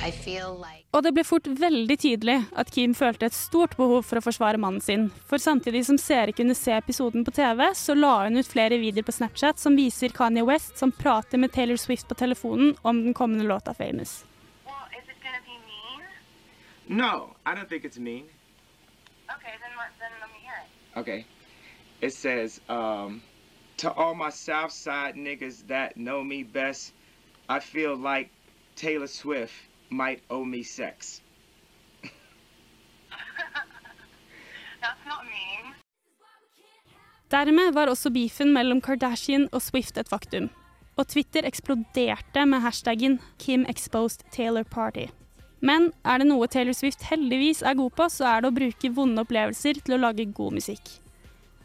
[0.00, 4.06] I feel like Og det ble fort veldig tydelig at Kim følte et stort behov
[4.08, 5.10] for å forsvare mannen sin.
[5.28, 9.04] For samtidig som seere kunne se episoden på TV, så la hun ut flere videoer
[9.04, 13.12] på Snapchat som viser Kanye West som prater med Taylor Swift på telefonen om den
[13.12, 14.24] kommende låta 'Famous'.
[14.64, 16.08] Well, is it gonna be mean?
[16.88, 18.24] No, I don't think it's mean.
[19.36, 20.98] Okay, then then let me hear it.
[21.00, 21.26] Okay.
[22.00, 23.20] It says, um,
[23.76, 26.94] to all my South Side niggas that know me best,
[27.50, 28.30] I feel like
[28.76, 31.22] Taylor Swift might owe me sex.
[37.30, 40.48] Dermed var også beefen mellom Kardashian og Swift et faktum.
[40.96, 45.10] Og Twitter eksploderte med hashtaggen 'Kim exposed Taylor Party'.
[45.60, 48.92] Men er det noe Taylor Swift heldigvis er god på, så er det å bruke
[48.92, 51.00] vonde opplevelser til å lage god musikk.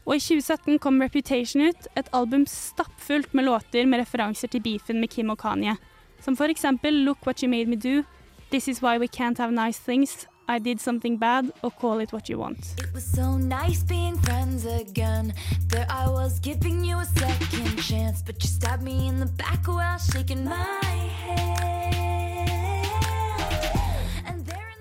[0.06, 5.00] Og i 2017 kom Reputation ut, et album stappfullt med låter med referanser til beefen
[5.00, 5.76] med Kim og Kanye.
[6.24, 8.04] Som for eksempel 'Look What You Made Me Do',
[8.50, 12.12] 'This Is Why We Can't Have Nice Things', 'I Did Something Bad' og 'Call It
[12.12, 12.66] What You Want'.
[12.78, 15.32] It was so nice being friends again.
[15.70, 19.66] There I was giving you a second chance, but you stabbed me in the back
[19.66, 21.62] while shaking my head.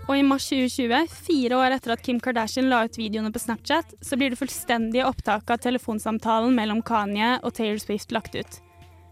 [0.07, 3.93] Og i mars 2020, fire år etter at Kim Kardashian la ut videoene på Snapchat,
[4.01, 8.70] så blir det fullstendige opptaket av telefonsamtalen mellom Kanye og Taylor Swift lagt ut.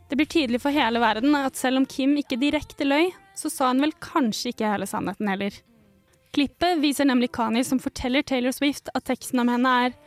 [0.09, 3.69] Det blir tydelig for hele verden at selv om Kim ikke direkte løy, så sa
[3.69, 5.53] han vel kanskje ikke hele sannheten heller.
[6.33, 9.97] Klippet viser nemlig Kani som forteller Taylor Swift at teksten om henne er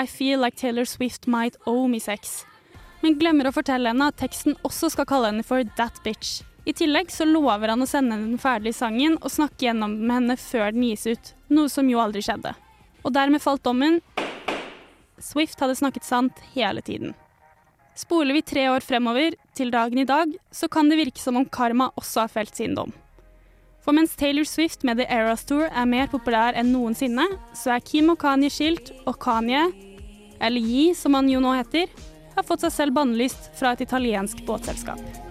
[0.00, 2.44] I feel like Taylor Swift might owe me sex.
[3.00, 6.40] Men glemmer å fortelle henne at teksten også skal kalle henne for that bitch.
[6.68, 10.16] I tillegg så lover han å sende henne den ferdige sangen og snakke gjennom med
[10.18, 12.52] henne før den gis ut, noe som jo aldri skjedde.
[13.04, 14.00] Og dermed falt dommen.
[15.20, 17.16] Swift hadde snakket sant hele tiden.
[18.00, 21.44] Spoler vi tre år fremover, til dagen i dag, så kan det virke som om
[21.44, 22.94] karma også har felt sin dom.
[23.84, 27.84] For mens Taylor Swift med The Eras Tour er mer populær enn noensinne, så er
[27.84, 29.66] Kim og Kanye skilt, og Kanye,
[30.40, 31.92] eller Yi som han jo nå heter,
[32.36, 35.29] har fått seg selv bannlyst fra et italiensk båtselskap.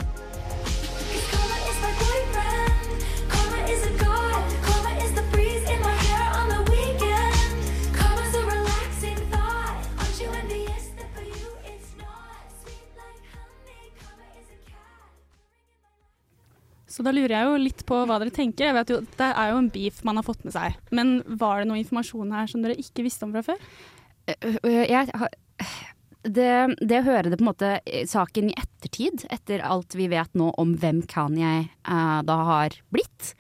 [17.00, 18.66] Så da lurer jeg jo litt på hva dere tenker.
[18.68, 20.76] Jeg vet jo, Det er jo en beef man har fått med seg.
[20.92, 23.62] Men var det noe informasjon her som dere ikke visste om fra før?
[24.28, 25.32] Øh, jeg har
[26.28, 26.52] det,
[26.84, 30.36] det å høre det på en måte eh, saken i ettertid, etter alt vi vet
[30.36, 33.32] nå om hvem Kanye eh, da har blitt,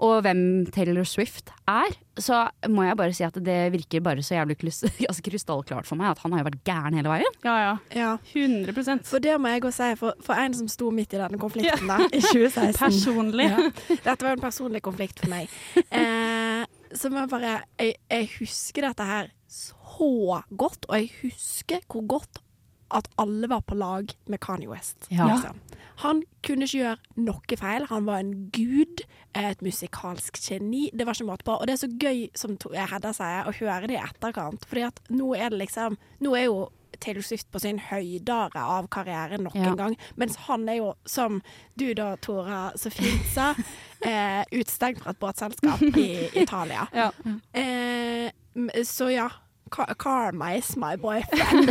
[0.00, 0.40] og hvem
[0.72, 4.56] Taylor Swift er, så må jeg bare si at det virker bare så jævlig
[5.08, 7.38] altså krystallklart for meg at han har jo vært gæren hele veien.
[7.44, 7.74] Ja, ja.
[7.96, 8.10] Ja.
[8.32, 11.40] 100% For det må jeg også si, for, for en som sto midt i denne
[11.40, 13.50] konflikten da, i 2016 Personlig.
[13.50, 13.68] Ja.
[13.92, 15.52] Dette var en personlig konflikt for meg.
[15.76, 16.64] Eh,
[16.96, 22.06] så må jeg bare jeg, jeg husker dette her så godt, og jeg husker hvor
[22.08, 22.40] godt
[22.90, 25.06] at alle var på lag med Kanye West.
[25.10, 25.26] Ja.
[25.30, 25.60] Liksom.
[26.00, 27.84] Han kunne ikke gjøre noe feil.
[27.90, 29.02] Han var en gud,
[29.36, 30.86] et musikalsk geni.
[30.96, 31.58] Det var ikke måte på.
[31.60, 34.64] Og det er så gøy, som Hedda sier, å høre det i etterkant.
[34.70, 36.68] Fordi at nå er det liksom Nå er jo
[37.00, 39.70] Taylor Swift på sin høydare av karrieren nok Ja.
[39.70, 39.94] en gang.
[40.20, 41.38] Mens han er jo, som
[41.78, 43.54] du da, Tora, så fint sa,
[44.04, 46.88] eh, utestengt fra et båtselskap i Italia.
[46.92, 47.10] Ja.
[47.52, 48.30] Eh,
[48.84, 49.28] så ja.
[49.70, 51.70] Ka- Karma is my boyfriend.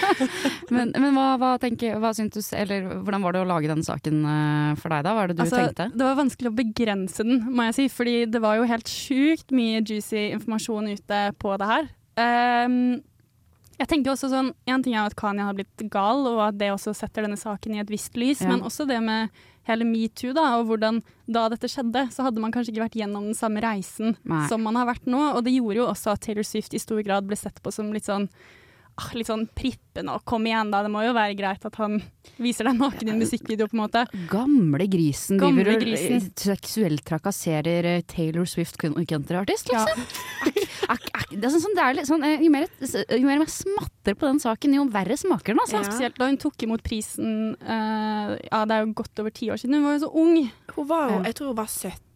[0.74, 4.20] Men, men hva, hva, tenker, hva du, eller hvordan var det å lage den saken
[4.26, 5.14] eh, for deg da?
[5.14, 5.88] Hva er det du Altså, tenkte?
[5.94, 7.88] Det var vanskelig å begrense den, må jeg si.
[7.92, 11.90] Fordi det var jo helt sjukt mye juicy informasjon ute på det her.
[12.14, 12.78] Um,
[13.74, 16.70] jeg tenker også sånn, En ting er at Kanye har blitt gal, og at det
[16.74, 18.42] også setter denne saken i et visst lys.
[18.44, 18.52] Ja.
[18.54, 19.34] Men også det med
[19.68, 21.00] hele metoo, da, og hvordan
[21.30, 24.44] da dette skjedde, så hadde man kanskje ikke vært gjennom den samme reisen Nei.
[24.50, 25.22] som man har vært nå.
[25.36, 27.92] Og det gjorde jo også at Taylor Swift i stor grad ble sett på som
[27.94, 28.28] litt sånn
[29.14, 32.00] litt sånn prippende og kom igjen da, det må jo være greit at han
[32.42, 34.04] viser deg naken i en musikkvideo, på en måte.
[34.30, 36.16] Gamle grisen Gamle driver og grisen.
[36.18, 40.06] eh, seksuelt trakasserer eh, Taylor Swift countryartist, liksom.
[40.44, 40.62] Ak,
[40.96, 41.34] ak, ak.
[41.34, 44.18] Det er sånn, sånn, det er litt sånn, eh, jo, mer, jo mer jeg smatter
[44.18, 45.62] på den saken, jo verre smaker den.
[45.64, 45.80] Altså.
[45.80, 45.84] Ja.
[45.88, 49.60] Spesielt da hun tok imot prisen uh, Ja, det er jo godt over ti år
[49.60, 49.78] siden.
[49.78, 50.36] Hun var jo så ung.
[50.74, 51.70] Hun var jo, jeg tror hun var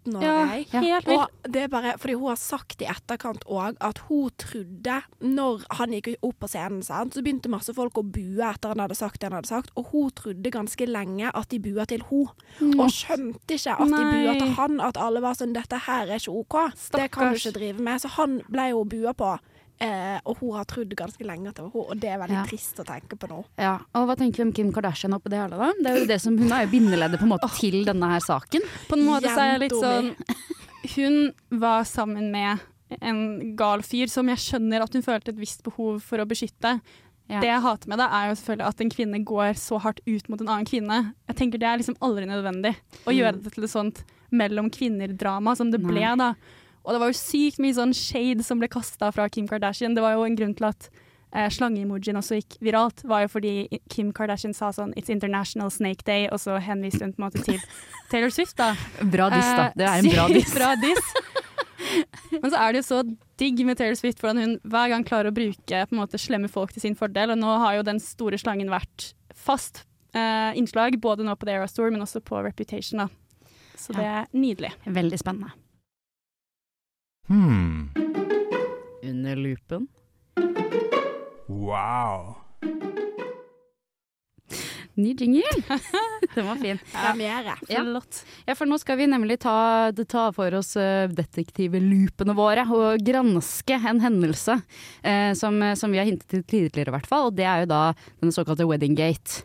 [0.08, 0.24] 17 år.
[0.24, 0.66] Ja, jeg.
[0.72, 1.18] helt vilt.
[1.18, 5.66] Og det er bare fordi hun har sagt i etterkant òg at hun trodde, når
[5.78, 8.98] han gikk opp på scenen, sant, så begynte masse folk å bue etter han hadde
[8.98, 12.28] sagt det han hadde sagt, og hun trodde ganske lenge at de bua til hun
[12.78, 16.18] Og skjønte ikke at de bua til han, at alle var sånn 'Dette her er
[16.18, 16.90] ikke OK'.
[16.96, 18.00] Det kan du ikke drive med.
[18.00, 19.38] Så han ble jo bua på.
[19.80, 22.34] Eh, og hun har trodd ganske lenge at det var hun, og det er veldig
[22.34, 22.44] Ja.
[22.50, 23.44] trist å tenke på nå.
[23.56, 25.68] Ja, og hva tenker vi om Kim Kardashian oppi det hele, da?
[25.78, 28.18] Det er jo det som, hun er jo bindeleddet på en måte til denne her
[28.24, 28.60] saken.
[28.88, 30.14] På en måte så er jeg litt sånn
[30.96, 32.58] Hun var sammen med
[33.02, 36.80] en gal fyr som jeg skjønner at hun følte et visst behov for å beskytte.
[37.28, 37.40] Ja.
[37.42, 40.28] Det jeg hater med det, er jo selvfølgelig at en kvinne går så hardt ut
[40.32, 41.12] mot en annen kvinne.
[41.28, 42.74] Jeg tenker Det er liksom aldri nødvendig
[43.06, 46.00] å gjøre det til et sånt mellom kvinner-drama som det ble.
[46.16, 46.34] Da.
[46.84, 49.94] Og det var jo sykt mye sånn shade som ble kasta fra Kim Kardashian.
[49.94, 50.88] Det var jo en grunn til at
[51.34, 56.04] eh, slangeemojien også gikk viralt, var jo fordi Kim Kardashian sa sånn 'It's International Snake
[56.06, 57.60] Day', og så henviste hun på en måte til
[58.10, 58.74] Taylor Swift, da.
[59.04, 59.66] Bra diss, da.
[59.66, 60.54] Eh, Det er en bra diss.
[60.54, 61.14] bra diss.
[62.42, 63.02] Men så er det jo så
[63.38, 66.48] digg med Taylor Swift hvordan hun hver gang klarer å bruke på en måte slemme
[66.50, 67.30] folk til sin fordel.
[67.30, 71.52] Og nå har jo den store slangen vært fast eh, innslag, både nå på The
[71.60, 72.98] Era Store, men også på Reputation.
[73.04, 73.08] da.
[73.76, 74.72] Så det er nydelig.
[74.86, 75.52] Veldig spennende.
[77.28, 77.90] Hmm.
[79.02, 79.86] Under loopen.
[81.46, 82.36] Wow.
[84.94, 85.42] Ny jingle.
[86.34, 86.78] Den var fin.
[86.92, 87.54] Premiere.
[87.68, 87.82] Ja.
[87.84, 88.24] Flott.
[88.46, 93.76] Ja, for nå skal vi nemlig ta, ta for oss uh, detektivloopene våre og granske
[93.76, 94.56] en hendelse
[95.02, 97.28] eh, som, som vi har hintet til tidligere, i hvert fall.
[97.28, 97.82] Og det er jo da
[98.24, 99.44] den såkalte Wedding Gate.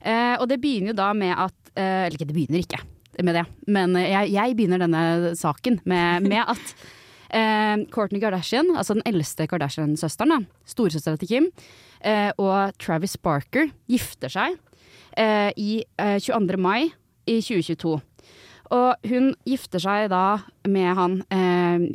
[0.00, 2.82] Eh, og det begynner jo da med at eh, Eller ikke, det begynner ikke
[3.22, 6.74] med det, men eh, jeg, jeg begynner denne saken med, med at
[7.32, 11.48] eh, Kourtney Kardashian, altså den eldste Kardashian-søsteren, da, storesøstera til Kim,
[12.00, 14.56] eh, og Travis Barker gifter seg
[15.16, 16.58] eh, i eh, 22.
[16.60, 16.92] mai
[17.26, 18.00] i 2022.
[18.72, 20.40] Og hun gifter seg da
[20.70, 21.90] med han eh,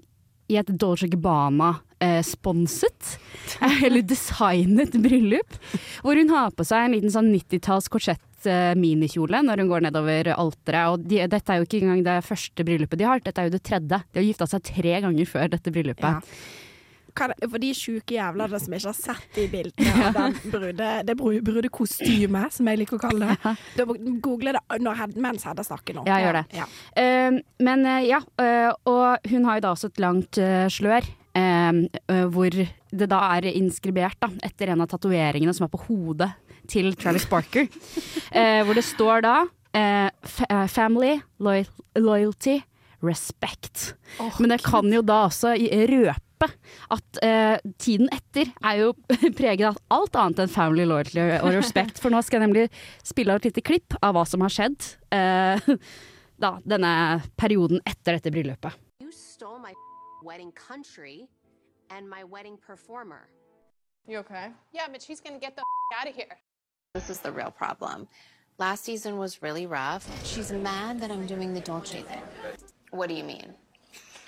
[0.47, 3.17] i et Dolce Gabbana-sponset,
[3.85, 5.57] eller designet bryllup,
[6.05, 8.25] hvor hun har på seg en liten sånn 90-talls korsett eh,
[8.79, 10.93] minikjole når hun går nedover alteret.
[10.93, 13.55] Og de, dette er jo ikke engang det første bryllupet de har, dette er jo
[13.57, 13.99] det tredje.
[14.13, 16.31] De har gifta seg tre ganger før dette bryllupet.
[17.17, 21.39] Kan, for de sjuke jævlene som ikke har sett de bildene av brude, det bru-
[21.41, 23.53] brudekostymet, som jeg liker å kalle det.
[23.73, 26.03] Da må google det når, mens Hedda snakker nå.
[26.05, 26.43] Ja, gjør det.
[26.59, 26.67] Ja.
[26.93, 31.09] Uh, men uh, ja, uh, og hun har jo da også et langt eh, slør.
[31.37, 31.81] eh,
[32.13, 36.29] eh, hvor det da er inskribert da, etter en av tatoveringene som er på hodet
[36.67, 37.67] til Travis Barker.
[38.31, 39.35] eh, hvor det står da
[39.73, 40.09] eh,
[40.49, 42.59] eh, 'family, loyal loyalty,
[43.01, 43.93] respect'.
[44.39, 45.55] Men det kan jo da også
[45.89, 46.49] røpe
[46.91, 48.91] at uh, tiden etter er jo
[49.39, 51.97] preget av alt annet enn family loyalty og respect.
[52.01, 52.67] For nå skal jeg nemlig
[53.05, 54.77] spille av et lite klipp av hva som har skjedd
[55.13, 55.57] uh,
[56.43, 58.77] da, denne perioden etter dette bryllupet.
[59.01, 59.73] You stole my
[60.27, 61.27] wedding country
[61.89, 63.29] and my wedding performer.
[64.07, 64.53] You okay?
[64.73, 65.63] Yeah, but she's gonna get the
[65.99, 66.37] out of here.
[66.97, 68.07] This is the real problem.
[68.57, 70.09] Last season was really rough.
[70.25, 72.23] She's mad that I'm doing the Dolce thing.
[72.89, 73.53] What do you mean?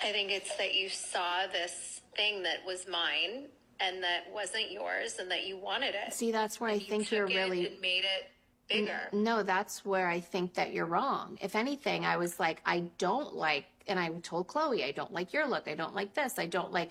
[0.00, 3.48] I think it's that you saw this thing that was mine
[3.80, 6.14] and that wasn't yours and that you wanted it.
[6.14, 7.66] See, that's where I you think you're it really.
[7.66, 8.30] and made it
[8.68, 9.00] bigger.
[9.12, 11.38] No, that's where I think that you're wrong.
[11.42, 15.32] If anything, I was like, I don't like, and I told Chloe, I don't like
[15.32, 15.66] your look.
[15.66, 16.38] I don't like this.
[16.38, 16.90] I don't like.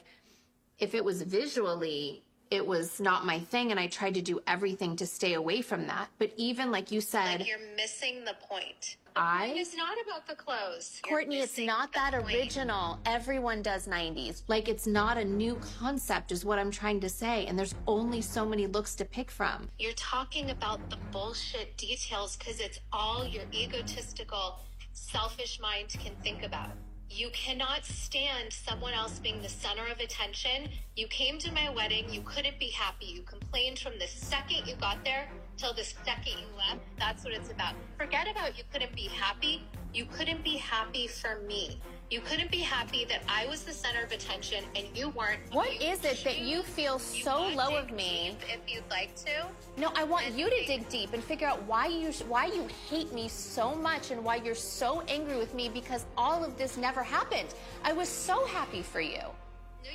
[0.77, 4.95] If it was visually, it was not my thing, and I tried to do everything
[4.97, 6.09] to stay away from that.
[6.17, 8.97] But even like you said, Like you're missing the point.
[9.15, 10.99] I- It's not about the clothes.
[11.03, 12.25] Courtney, it's not that point.
[12.33, 12.99] original.
[13.05, 14.43] Everyone does 90s.
[14.47, 17.45] Like, it's not a new concept, is what I'm trying to say.
[17.47, 19.67] And there's only so many looks to pick from.
[19.77, 24.59] You're talking about the bullshit details because it's all your egotistical,
[24.93, 26.69] selfish mind can think about.
[27.11, 30.69] You cannot stand someone else being the center of attention.
[30.95, 33.07] You came to my wedding, you couldn't be happy.
[33.07, 36.81] You complained from the second you got there till the second you left.
[36.99, 37.73] That's what it's about.
[37.97, 39.63] Forget about you couldn't be happy.
[39.93, 41.79] You couldn't be happy for me.
[42.11, 45.39] You couldn't be happy that I was the center of attention and you weren't.
[45.51, 48.37] What is it that you feel so low of me?
[48.47, 49.47] If you'd like to.
[49.77, 53.11] No, I want you to dig deep and figure out why you why you hate
[53.13, 57.03] me so much and why you're so angry with me because all of this never
[57.03, 57.53] happened.
[57.83, 59.23] I was so happy for you.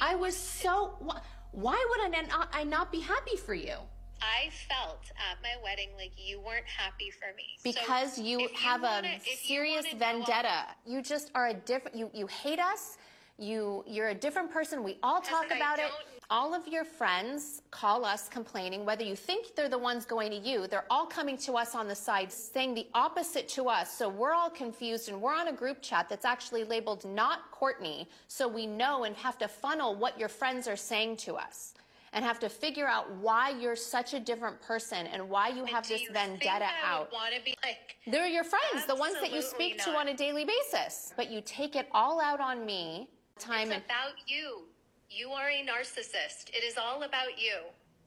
[0.01, 1.21] I was so wh-
[1.53, 3.77] why would I not, I not be happy for you?
[4.25, 7.45] I felt at my wedding like you weren't happy for me.
[7.59, 10.67] So Because you if have wanna- a you serious on- vendetta.
[10.87, 12.97] You just are a different you you hate us.
[13.39, 14.83] You you're a different person.
[14.83, 15.91] We all talk about it.
[16.31, 20.37] All of your friends call us complaining whether you think they're the ones going to
[20.39, 20.67] you.
[20.67, 23.93] They're all coming to us on the side saying the opposite to us.
[23.95, 28.09] So we're all confused and we're on a group chat that's actually labeled not Courtney.
[28.29, 31.75] So we know and have to funnel what your friends are saying to us.
[32.15, 35.87] And have to figure out why you're such a different person and why you have
[35.89, 37.11] this vendetta out.
[37.11, 40.09] would want to be like They're your friends, the ones that you speak to on
[40.09, 41.13] a daily basis.
[41.17, 43.09] But you take it all out on me.
[43.39, 44.63] Time it's and about you.
[45.11, 46.51] You are a narcissist.
[46.51, 47.57] It is all about you.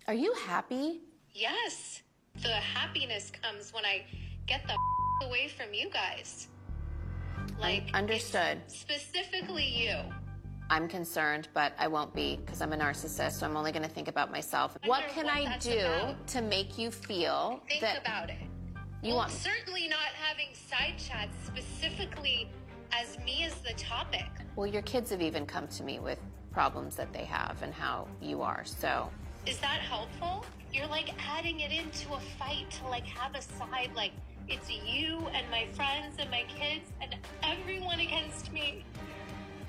[0.08, 1.02] are you happy?
[1.34, 2.02] Yes.
[2.42, 4.06] The happiness comes when I
[4.46, 6.48] get the away from you guys.
[7.60, 8.60] Like understood.
[8.68, 9.98] specifically you.
[10.70, 13.34] I'm concerned, but I won't be because I'm a narcissist.
[13.34, 14.78] So I'm only going to think about myself.
[14.84, 16.28] I What can what I do about.
[16.28, 18.38] to make you feel Think that about it.
[19.02, 19.32] you well, want?
[19.32, 22.50] certainly not having side chats specifically
[22.92, 24.26] as me as the topic.
[24.56, 26.20] Well, your kids have even come to me with
[26.52, 28.64] problems that they have and how you are.
[28.66, 29.10] So
[29.46, 30.46] Is that helpful?
[30.74, 34.12] You're like adding it into a fight to like have a side like
[34.50, 38.84] it's you and my friends and my kids and everyone against me.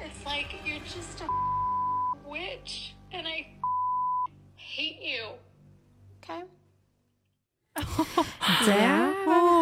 [0.05, 1.29] It's like you're just a
[2.29, 3.47] witch and I
[4.57, 5.25] hate you.
[6.23, 6.43] Okay.
[8.67, 8.77] Det,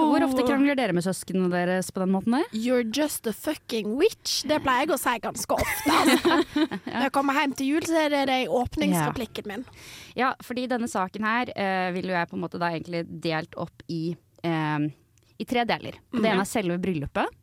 [0.08, 2.46] hvor ofte krangler dere med søsknene deres på den måten der?
[2.56, 4.38] You're just a fucking witch.
[4.48, 5.96] Det pleier jeg å si ganske ofte.
[6.00, 6.38] Altså.
[6.86, 9.66] Når jeg kommer hjem til jul, så er det det i åpningsreplikken min.
[10.16, 13.58] Ja, fordi denne saken her eh, vil jo jeg på en måte da egentlig delt
[13.60, 14.00] opp i,
[14.48, 14.88] eh,
[15.36, 16.00] i tre deler.
[16.08, 16.30] Det Mhm.
[16.32, 17.36] ene er selve bryllupet.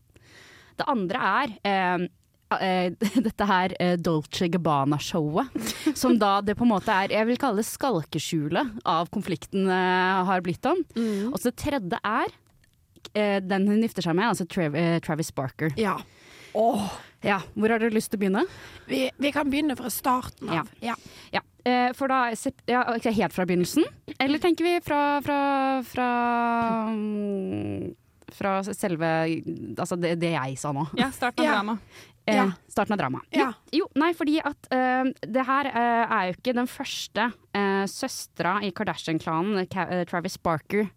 [0.81, 2.07] Det andre er eh,
[3.27, 5.53] dette her eh, Dolce Gabbana-showet.
[5.97, 10.23] Som da det på en måte er Jeg vil kalle det skalkeskjulet av konflikten eh,
[10.29, 10.83] har blitt om.
[10.97, 11.31] Mm.
[11.33, 12.35] Og så det tredje er
[13.13, 15.73] eh, den hun gifter seg med, altså Trav eh, Travis Barker.
[15.79, 15.97] Ja.
[17.23, 18.43] Ja, Hvor har dere lyst til å begynne?
[18.85, 20.69] Vi, vi kan begynne fra starten av.
[20.83, 20.93] Ja.
[21.33, 22.27] Ja, eh, for da
[22.69, 23.87] ja, Helt fra begynnelsen?
[24.19, 25.39] Eller tenker vi fra fra,
[25.87, 26.09] fra,
[26.91, 27.93] mm,
[28.33, 29.09] fra selve
[29.79, 30.85] Altså det, det jeg sa nå.
[30.99, 31.55] Ja, starten av Ja.
[31.57, 31.77] drama.
[32.25, 32.45] Eh, Ja.
[32.71, 33.25] Starten av dramaet.
[33.35, 33.49] Ja.
[33.75, 38.61] Jo, nei, fordi at uh, det her uh, er jo ikke den første uh, søstera
[38.63, 40.87] i Kardashian-klanen, Ka- eh, Travis Barker,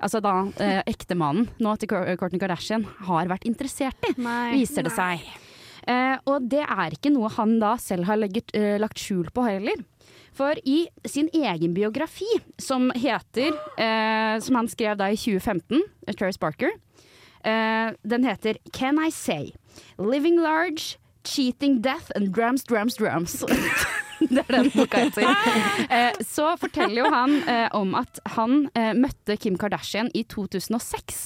[0.00, 4.54] altså da uh, ektemannen nå til Kour- Kourtney Kardashian, har vært interessert i, Nei.
[4.62, 5.20] viser det seg.
[5.82, 9.42] Eh, og det er ikke noe han da selv har legget, eh, lagt skjul på
[9.44, 9.80] heller.
[10.32, 16.14] For i sin egen biografi, som heter eh, Som han skrev da i 2015, eh,
[16.16, 16.70] Travis Barker,
[17.44, 19.52] eh, den heter Can I Say?
[19.98, 23.44] Living Large, Cheating Death and Drums, Drums, Drums.
[24.30, 25.28] det er den boka heter.
[25.92, 31.22] Eh, så forteller jo han eh, om at han eh, møtte Kim Kardashian i 2006,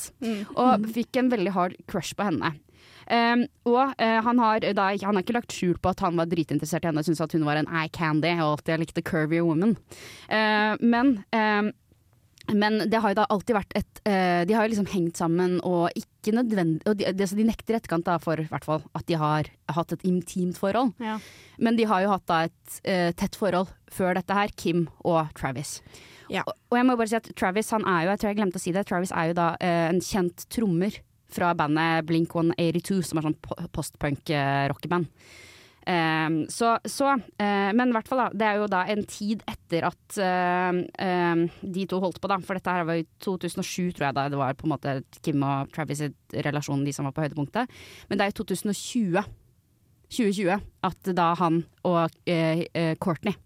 [0.57, 2.57] og fikk en veldig hard crush på henne.
[3.07, 6.27] Um, og uh, han, har da, han har ikke lagt skjul på at han var
[6.27, 9.39] dritinteressert i henne og syntes at hun var en eye candy, og alltid likte curvy
[9.47, 9.77] woman.
[10.27, 11.71] Uh, men eh,
[12.55, 15.57] men det har jo da alltid vært et eh, De har jo liksom hengt sammen
[15.67, 19.19] og ikke nødvendig og de, de nekter i etterkant da for hvert fall at de
[19.19, 20.93] har hatt et intimt forhold.
[21.03, 21.19] Ja.
[21.59, 25.33] Men de har jo hatt da et uh, tett forhold før dette her, Kim og
[25.39, 25.81] Travis.
[26.31, 26.45] Ja.
[26.47, 28.61] Og, og jeg må bare si at Travis han er jo, jeg tror jeg glemte
[28.61, 31.01] å si det, Travis er jo da uh, en kjent trommer
[31.33, 33.39] fra bandet Blink 182, som er sånn
[33.75, 35.11] postpunk-rockeband.
[35.11, 35.43] Um,
[36.51, 38.27] så, så eh, Men i hvert fall, da.
[38.35, 42.41] Det er jo da en tid etter at eh, eh, de to holdt på, da.
[42.43, 45.45] For dette her var i 2007, tror jeg da det var på en måte Kim
[45.47, 46.09] og Travis'
[46.47, 47.71] relasjon, de som var på høydepunktet.
[48.11, 49.23] Men det er i 2020,
[50.11, 50.59] 2020
[50.91, 52.67] at da han og eh,
[53.03, 53.39] Courtney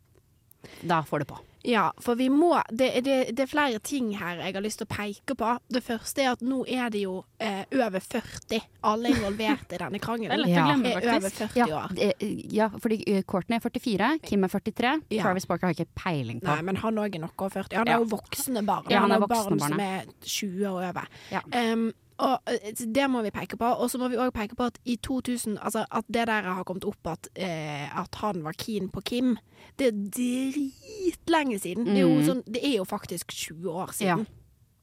[0.84, 1.49] da får det på.
[1.62, 4.86] Ja, for vi må det, det, det er flere ting her jeg har lyst til
[4.88, 5.50] å peke på.
[5.68, 8.60] Det første er at nå er det jo eh, over 40.
[8.88, 10.32] Alle involverte i denne krangelen.
[10.32, 11.42] Det er lett å glemme, er over faktisk.
[11.54, 11.94] 40 Ja, år.
[11.98, 12.10] det,
[12.56, 14.94] ja, fordi eh, Courtney er 44, Kim er 43.
[15.12, 15.22] Ja.
[15.26, 16.48] Travis Barker har ikke peiling på.
[16.48, 17.76] Nei, men han òg er noe over 40.
[17.82, 17.96] Han Ja.
[17.98, 18.88] er jo voksne barn.
[18.90, 21.10] Ja, han er voksne barn som er 20 og over.
[21.30, 21.42] Ja.
[21.52, 21.90] Um,
[22.20, 23.64] og eh, Det må vi peke på.
[23.80, 26.64] Og så må vi òg peke på at i 2000 Altså at det der har
[26.68, 29.36] kommet opp at, eh, at han var keen på Kim,
[29.78, 31.84] det er dritlenge siden.
[31.86, 32.26] Det, er jo Mm.
[32.26, 34.26] sånn, det er jo faktisk 20 år siden.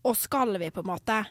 [0.05, 1.25] Og skal vi på en måte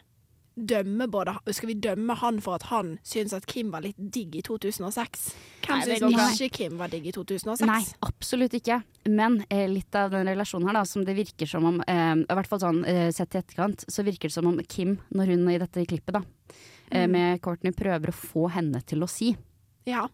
[0.57, 4.35] dømme både Skal vi dømme han for at han syns at Kim var litt digg
[4.35, 5.27] i 2006?
[5.67, 6.49] Hvem syns ikke.
[6.57, 7.61] Kim var digg i 2006?
[7.67, 8.79] Nei, absolutt ikke.
[9.07, 12.33] Men eh, litt av den relasjonen her, da, som det virker som om eh, I
[12.39, 15.47] hvert fall sånn eh, sett i etterkant, så virker det som om Kim, når hun
[15.53, 16.23] i dette klippet da,
[16.91, 17.11] eh, Mm.
[17.11, 19.35] med Courtney prøver å få henne til å si
[19.85, 20.07] Ja.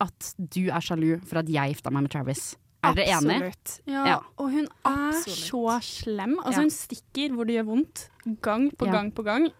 [0.00, 2.56] at du er sjalu for at jeg gifta meg med Travis.
[2.84, 3.36] Er dere enige?
[3.36, 3.80] Absolutt.
[3.86, 4.16] Ja, Ja.
[4.38, 5.50] og hun er Absolutt.
[5.50, 6.34] så slem.
[6.44, 6.60] Altså, Ja.
[6.60, 8.08] Hun stikker hvor det gjør vondt.
[8.42, 8.92] Gang på Ja.
[8.92, 9.50] gang på gang.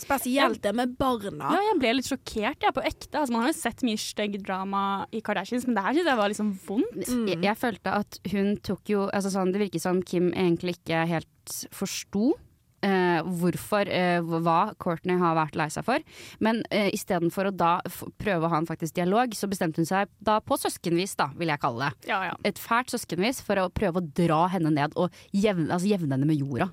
[0.00, 1.52] Spesielt det med barna.
[1.54, 3.12] Ja, jeg ble litt sjokkert, jeg, på ekte.
[3.18, 4.84] Altså, man har jo sett mye stygg drama
[5.14, 7.02] i Kardashians, men det her synes jeg var liksom vondt.
[7.08, 11.04] Jeg, jeg følte at hun tok jo altså sånn, Det virker som Kim egentlig ikke
[11.10, 12.32] helt forsto.
[12.82, 16.02] Uh, hvorfor, uh, hva Courtney har vært lei seg for.
[16.42, 19.86] Men uh, istedenfor å da f prøve å ha en faktisk dialog, så bestemte hun
[19.86, 22.10] seg da på søskenvis, da, vil jeg kalle det.
[22.10, 22.34] Ja, ja.
[22.48, 26.26] Et fælt søskenvis for å prøve å dra henne ned og jevne, altså jevne henne
[26.26, 26.72] med jorda.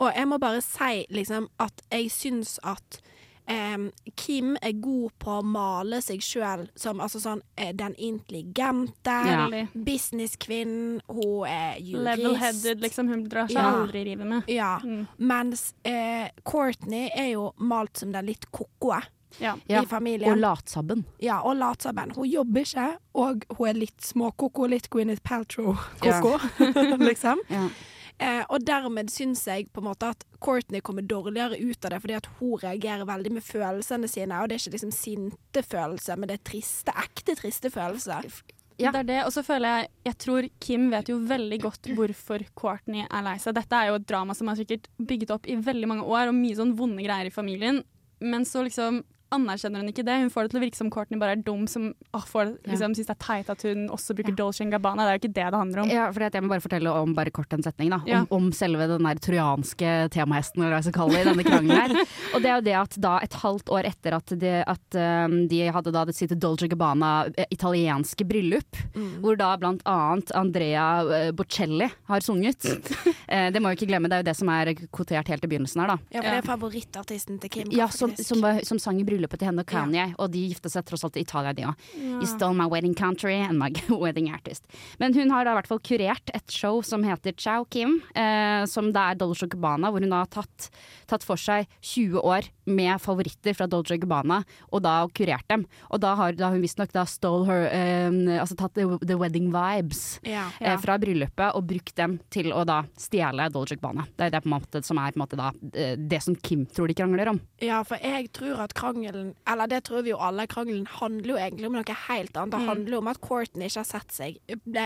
[0.00, 3.00] Og jeg må bare si liksom at jeg syns at
[3.46, 9.14] em, Kim er god på å male seg sjøl som altså sånn eh, den intelligente,
[9.28, 9.44] Ja.
[9.74, 12.04] businesskvinnen, hun er jurist.
[12.08, 13.08] Level-headed, liksom.
[13.08, 13.70] Hun drar seg Ja.
[13.82, 14.42] aldri i rivet med.
[14.48, 14.78] Ja.
[14.82, 15.06] Mm.
[15.18, 19.02] Mens eh, Courtney er jo malt som den litt ko-koe
[19.40, 19.56] Ja.
[19.68, 20.30] Ja, i familien.
[20.32, 21.04] Og latsabben.
[21.18, 22.12] Ja, og latsabben.
[22.14, 26.38] Hun jobber ikke, og hun er litt småkoko, litt Gwyneth Paltrow-koko,
[27.10, 27.40] liksom.
[27.50, 27.68] Ja.
[28.22, 32.02] Eh, og dermed syns jeg på en måte at Courtney kommer dårligere ut av det,
[32.04, 36.20] fordi at hun reagerer veldig med følelsene sine, og det er ikke liksom sinte følelser,
[36.20, 38.28] men det er triste, ekte triste følelser.
[38.78, 38.90] Ja.
[38.90, 42.42] Det er det, og så føler jeg Jeg tror Kim vet jo veldig godt hvorfor
[42.58, 43.54] Courtney er lei seg.
[43.54, 46.38] Dette er jo et drama som har sikkert bygget opp i veldig mange år, og
[46.38, 47.84] mye sånn vonde greier i familien.
[48.24, 49.04] Men så liksom
[49.34, 50.16] anerkjenner hun ikke det.
[50.22, 52.94] Hun får det til å virke som Courtney bare er dum som åh, får, liksom,
[52.96, 55.04] syns det er teit at hun også bruker Dolce Gabbana.
[55.04, 55.90] Det er jo ikke det det handler om.
[55.92, 58.22] Ja, for jeg må bare fortelle om bare kort en setning da, Ja.
[58.30, 61.46] om, om selve den der trojanske temahesten, eller hva jeg skal kalle det, i denne
[61.46, 62.08] krangelen her.
[62.34, 65.36] Og det er jo det at da et halvt år etter at, de, at um,
[65.50, 68.80] de hadde da det sitt Dolce Gabbana eh, italienske bryllup,
[69.22, 72.64] hvor da blant annet Andrea eh, Bocelli har sunget.
[73.24, 75.48] Eh, det må vi ikke glemme, det er jo det som er kvotert helt i
[75.48, 75.94] begynnelsen her da.
[76.12, 77.70] Ja, for det er favorittartisten til Kim.
[77.72, 79.23] Ja, som, som, som sang i bryllupet.
[79.24, 81.84] Bryllupet til henne og Kanye, og de gifta seg tross alt i Italia, de òg.
[81.96, 82.20] Yeah.
[82.20, 84.64] You stole my wedding country and my wedding artist.
[85.00, 88.64] Men hun har da i hvert fall kurert et show som heter Chow Kim, eh,
[88.70, 90.70] som det er Dolce Gabbana, hvor hun har tatt,
[91.10, 95.66] tatt for seg 20 år med favoritter fra Dolce Gabbana, og da kurert dem.
[95.90, 97.92] Og da har, da hun visstnok da stole her eh,
[98.34, 100.52] Altså tatt the, the wedding vibes yeah.
[100.60, 104.06] eh, fra bryllupet og brukt dem til å da stjele Dolce Gabbana.
[104.16, 106.36] Det er det på en måte som er på en måte da eh, det som
[106.36, 107.40] Kim tror de krangler om.
[107.62, 108.74] Ja, for jeg tror at
[109.04, 112.50] krangelen Eller det tror vi jo alle, krangelen handler jo egentlig om noe helt annet.
[112.50, 112.68] Det Mm.
[112.68, 114.38] handler om at Courtney ikke har sett seg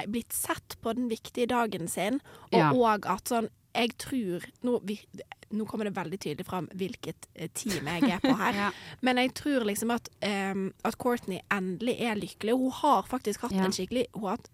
[0.09, 2.21] blitt sett på den viktige dagen sin,
[2.53, 3.05] og Ja.
[3.15, 4.99] at sånn Jeg tror nå, vi,
[5.53, 8.53] nå kommer det veldig tydelig fram hvilket eh, team jeg er på her.
[8.57, 8.71] Ja.
[9.03, 12.57] Men jeg tror liksom at, um, at Courtney endelig er lykkelig.
[12.59, 13.65] Hun har faktisk hatt Ja.
[13.65, 14.49] en skikkelig Hun har hatt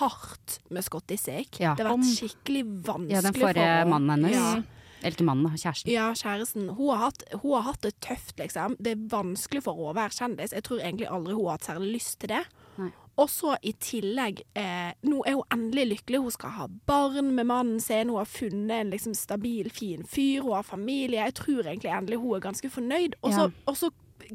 [0.00, 1.60] hardt med Scotty Sick.
[1.60, 1.74] Ja.
[1.76, 3.10] Det har vært skikkelig vanskelig for henne.
[3.12, 4.32] Ja, den forrige mannen hennes.
[4.32, 4.62] Ja.
[5.04, 5.92] Eller ikke mannen, kjæresten.
[5.92, 6.68] Ja, kjæresten.
[6.78, 8.74] Hun har, hatt, hun har hatt det tøft, liksom.
[8.80, 10.54] Det er vanskelig for henne å være kjendis.
[10.56, 12.44] Jeg tror egentlig aldri hun har hatt særlig lyst til det.
[12.80, 12.90] Nei.
[13.22, 16.18] Og så i tillegg, eh, nå er hun endelig lykkelig.
[16.24, 18.08] Hun skal ha barn med mannen sin.
[18.10, 20.40] Hun har funnet en liksom stabil, fin fyr.
[20.42, 21.20] Hun har familie.
[21.28, 23.14] Jeg tror egentlig endelig hun er ganske fornøyd.
[23.22, 23.50] Og så, Ja.
[23.68, 23.90] og så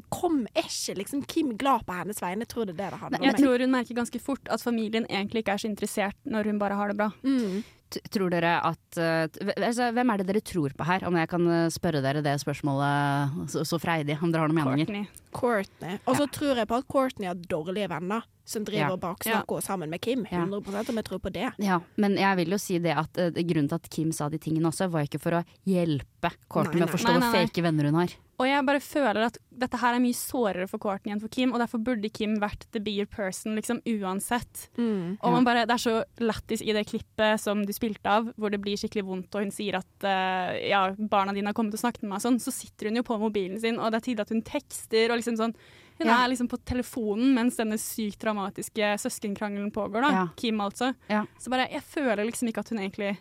[0.08, 2.46] kom ikke liksom Kim glad på hennes vegne.
[2.46, 3.24] Jeg tror det er det det handler om.
[3.26, 6.58] Jeg tror hun merker ganske fort at familien egentlig ikke er så interessert når hun
[6.58, 7.10] bare har det bra.
[7.24, 7.64] T-
[8.12, 11.06] Tror dere at eh, altså, Hvem er det dere tror på her?
[11.08, 14.60] Om jeg kan eh, spørre dere det spørsmålet så, så freidig, om dere har noen
[14.60, 14.86] meninger?
[14.86, 15.24] Courtney.
[15.34, 15.98] Courtney.
[16.06, 18.94] Og så tror jeg på at Courtney har dårlige venner som driver Ja.
[18.94, 19.64] og baksnakker ja.
[19.64, 20.24] sammen med Kim.
[20.30, 20.42] Ja.
[20.42, 21.52] 100 om jeg tror på det.
[21.62, 24.40] Ja, men jeg vil jo si det at uh, grunnen til at Kim sa de
[24.42, 27.90] tingene også, var ikke for å hjelpe Courtney Nei, med å forstå hvor fake venner
[27.90, 28.16] hun har.
[28.40, 31.50] Og jeg bare føler at dette her er mye sårere for Courtney enn for Kim,
[31.52, 34.62] og derfor burde Kim vært the bigger person, liksom uansett.
[34.80, 35.18] Mm.
[35.20, 38.48] Og man bare, Det er så lættis i det klippet som du spilte av, hvor
[38.50, 41.82] det blir skikkelig vondt, og hun sier at uh, ja, barna dine har kommet og
[41.82, 44.24] snakket med meg, sånn, så sitter hun jo på mobilen sin, og det er tydelig
[44.24, 45.56] at hun tekster, og liksom sånn
[46.00, 46.24] Hun Ja.
[46.24, 50.10] er liksom på telefonen mens denne sykt dramatiske søskenkrangelen pågår, da.
[50.14, 50.22] Ja.
[50.34, 50.94] Kim, altså.
[51.10, 51.26] Ja.
[51.36, 53.18] Så bare, jeg føler liksom ikke at hun egentlig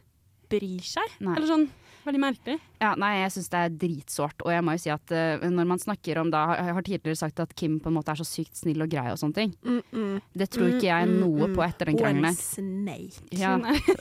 [0.49, 1.17] bryr seg.
[1.19, 1.35] Nei.
[1.35, 1.65] Eller sånn,
[2.05, 2.57] veldig merkelig.
[2.81, 4.45] Ja, nei, jeg syns det er dritsårt.
[4.45, 7.19] Og jeg må jo si at uh, når man snakker om da Jeg har tidligere
[7.19, 9.53] sagt at Kim på en måte er så sykt snill og grei og sånne ting.
[9.65, 10.15] Mm, mm.
[10.41, 13.27] Det tror ikke jeg noe mm, på etter den Hun er en snake.
[13.35, 13.57] Ja.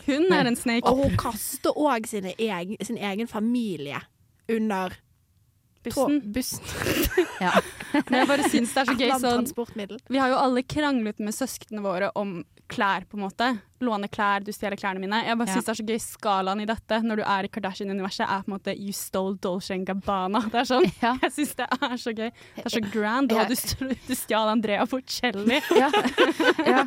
[0.07, 0.87] Hun, er, en snake.
[0.89, 4.01] Og hun kaster òg sin egen familie
[4.49, 4.97] under
[5.85, 6.33] Bussen.
[6.33, 6.61] bussen.
[7.41, 7.53] Ja.
[8.09, 9.99] Men jeg bare syns det er så gøy sånn.
[10.11, 13.49] Vi har jo alle kranglet med søsknene våre om klær, på en måte.
[13.81, 15.21] Låne klær, du stjeler klærne mine.
[15.25, 15.55] Jeg bare Ja.
[15.55, 18.49] synes det er så gøy skalaen i dette, når du er i Kardashian-universet, er på
[18.51, 20.41] en måte You stole Dolce Gabbana.
[20.51, 20.87] Det er sånn.
[21.03, 21.15] Ja.
[21.23, 22.31] Jeg syns det er så gøy.
[22.57, 23.31] Det er så grand.
[23.31, 23.45] Ja.
[23.45, 25.61] Og du, du stjal Andrea Bocelli.
[25.79, 25.91] Ja.
[26.67, 26.85] ja.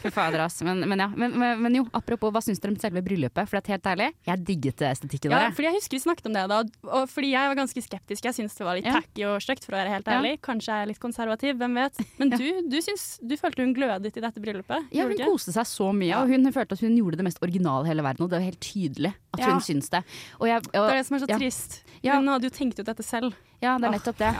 [0.00, 0.60] Fy fader, ass.
[0.62, 1.08] Men, men ja.
[1.16, 3.48] Men, men, men jo, apropos, hva syns dere om selve bryllupet?
[3.48, 5.54] For det er helt ærlig, jeg digget estetikken Ja, der.
[5.56, 6.60] fordi jeg husker vi snakket om det da,
[6.94, 8.24] og fordi jeg var ganske skeptisk.
[8.30, 8.94] Jeg syns det var litt Ja.
[9.00, 10.18] tacky og stygt, for å være helt Ja.
[10.20, 10.34] ærlig.
[10.46, 12.00] Kanskje jeg er litt konservativ, hvem vet.
[12.18, 14.88] Men du, du, syns, du følte hun glødet i dette bryllupet?
[14.94, 17.86] Ja, hun koste seg så mye, og hun følte at hun gjorde det mest originale
[17.86, 18.24] i hele verden.
[18.24, 19.52] Og det var helt tydelig at Ja.
[19.52, 20.02] hun syns det.
[20.40, 21.38] Og jeg, og, Det er det som er så ja.
[21.38, 21.82] trist.
[22.04, 23.34] Hun hadde jo tenkt ut dette selv.
[23.60, 24.30] Ja, det er nettopp det.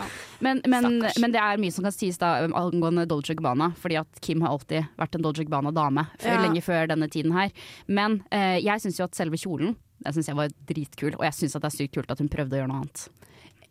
[0.40, 3.98] Men, men, men det er mye som kan sies da um, angående Dolce Gabbana, fordi
[4.00, 7.52] at Kim har alltid vært en Dolce Gabbana-dame lenge før denne tiden her.
[7.86, 11.36] Men eh, jeg syns jo at selve kjolen den synes jeg var dritkul, og jeg
[11.36, 13.02] syns det er sykt kult at hun prøvde å gjøre noe annet.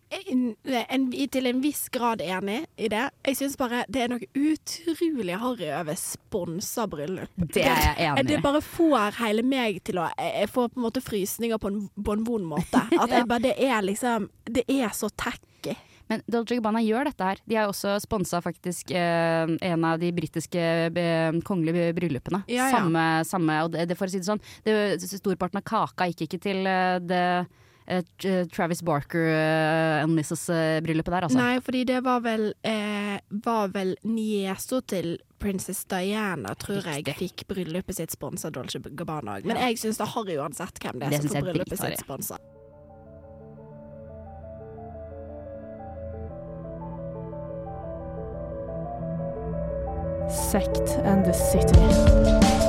[0.09, 3.03] En, til en viss grad enig i det.
[3.27, 7.29] Jeg syns bare det er noe utrolig harry over sponsa bryllup.
[7.37, 8.29] Det er jeg enig i.
[8.31, 11.83] Det bare får hele meg til å Jeg får på en måte frysninger på en,
[11.93, 12.81] på en vond måte.
[13.01, 15.77] At jeg bare, det er liksom Det er så tacky.
[16.09, 17.41] Men Dolce Gabbana gjør dette her.
[17.45, 22.41] De har også sponsa faktisk eh, en av de britiske eh, kongelige bryllupene.
[22.49, 22.79] Ja, ja.
[22.79, 24.73] Samme, samme, og det, det for å si det sånn, det,
[25.05, 27.25] storparten av kaka gikk ikke til eh, det
[28.53, 31.39] Travis Barker uh, and Mrs.-bryllupet der, altså.
[31.39, 37.45] Nei, fordi det var vel eh, Var vel niesa til Princess Diana, tror jeg, fikk
[37.49, 39.47] bryllupet sitt sponsa Dolce Gabbana òg.
[39.47, 42.03] Men jeg syns det er harry uansett hvem det Det er som får bryllupet sitt
[42.05, 42.39] sponsa.
[50.29, 52.68] Sect and the City.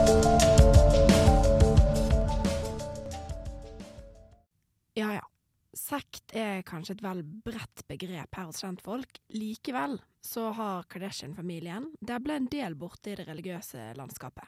[5.91, 9.17] Sekt er kanskje et vel bredt begrep her hos kjentfolk.
[9.35, 14.47] Likevel så har Kardashian-familien dabla en del borte i det religiøse landskapet.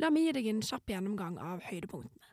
[0.00, 2.28] La meg gi deg en kjapp gjennomgang av høydepunktene.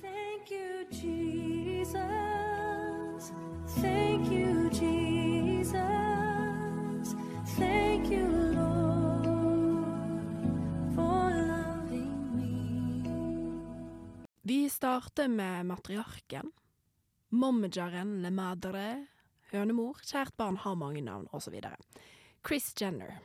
[0.00, 1.94] Thank you, Jesus.
[3.76, 5.76] Thank you, Jesus.
[7.58, 8.24] Thank you,
[8.56, 9.26] Lord,
[10.96, 12.56] for loving me.
[14.48, 16.56] Vi starter med matriarken.
[17.36, 18.82] Mommageren Le Madre,
[19.50, 21.58] hønemor, kjært barn har mange navn, osv.
[22.46, 23.18] Chris Jenner.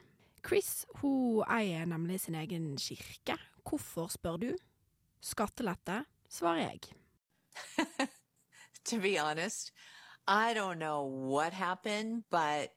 [0.43, 3.37] Chris hun eier nemlig sin egen kirke.
[3.63, 4.49] Hvorfor, spør du?
[5.23, 6.81] Skattelette, svarer jeg.
[8.89, 9.71] To be honest,
[10.27, 12.73] I don't know what happened, but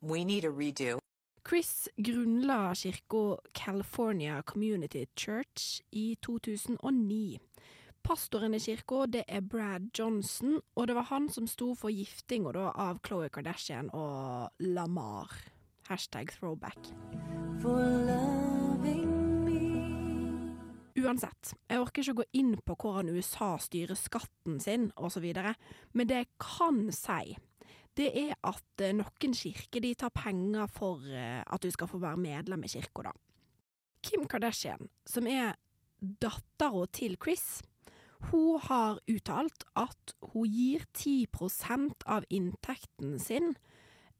[0.00, 0.98] we need a redo.
[1.44, 7.38] Chris grunnla kirka California Community Church i 2009.
[8.02, 12.50] Pastoren i kirka det er Brad Johnson, og det var han som sto for giftinga
[12.74, 15.30] av Khloe Kardashian og Lamar.
[15.86, 16.90] Hashtag throwback.
[21.02, 25.24] Uansett, jeg orker ikke å gå inn på hvordan USA styrer skatten sin osv.,
[25.94, 27.36] men det jeg kan si,
[27.98, 32.00] det er at eh, noen kirker de tar penger for eh, at du skal få
[32.02, 33.12] være medlem i kirka, da.
[34.02, 35.54] Kim Kardashian, som er
[36.00, 37.62] dattera til Chris,
[38.30, 43.54] hun har uttalt at hun gir 10% av inntekten sin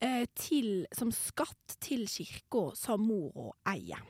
[0.01, 4.03] eh, til, som skatt til kirka som mora eier.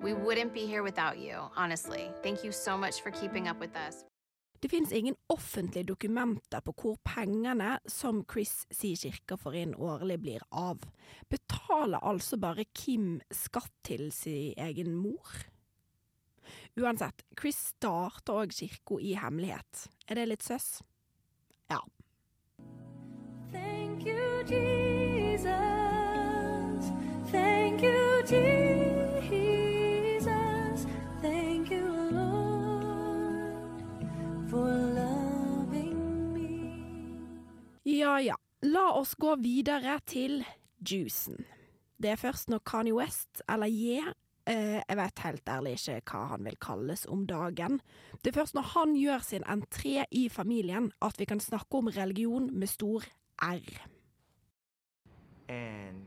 [0.00, 2.10] We wouldn't be here without you, honestly.
[2.22, 4.04] Thank you so much for keeping up with us.
[4.62, 10.18] Det finnes ingen offentlige dokumenter på hvor pengene som Chris sier kirka får inn årlig
[10.20, 10.84] blir av.
[11.32, 15.32] Betaler altså bare Kim skatt til sin egen mor?
[16.80, 19.88] Uansett, Chris starter òg kirka i hemmelighet.
[20.08, 20.82] Er det litt søss?
[21.70, 21.80] Ja.
[23.52, 25.50] Thank you, Jesus.
[27.30, 29.40] Thank you, Jesus.
[31.22, 33.52] Thank you, Lord,
[34.50, 36.50] for loving me.
[37.84, 40.44] Ja ja, la oss gå videre til
[40.80, 41.44] juicen.
[42.00, 44.00] Det er først når Kanye West, eller Ye,
[44.46, 47.80] jeg vet helt ærlig ikke hva han vil kalles om dagen,
[48.24, 51.86] det er først når han gjør sin entré i familien at vi kan snakke om
[51.86, 53.04] religion med stor
[53.42, 53.86] R.
[55.48, 56.06] And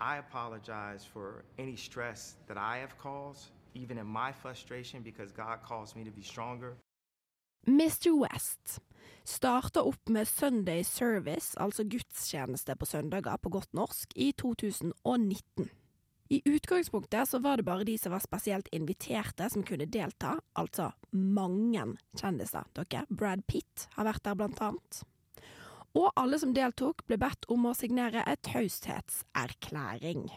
[0.00, 5.58] I apologize for any stress that I have caused, even in my frustration, because God
[5.68, 6.76] calls me to be stronger.
[7.66, 8.10] Mr.
[8.10, 8.80] West
[9.24, 15.70] starta opp med Sunday Service, altså gudstjeneste på søndager på godt norsk, i 2019.
[16.32, 20.86] I utgangspunktet så var det bare de som var spesielt inviterte som kunne delta, altså
[21.12, 21.82] mange
[22.16, 22.64] kjendiser.
[22.72, 25.02] Dere, Brad Pitt har vært der blant annet.
[25.92, 30.30] Og alle som deltok ble bedt om å signere et taushetserklæring.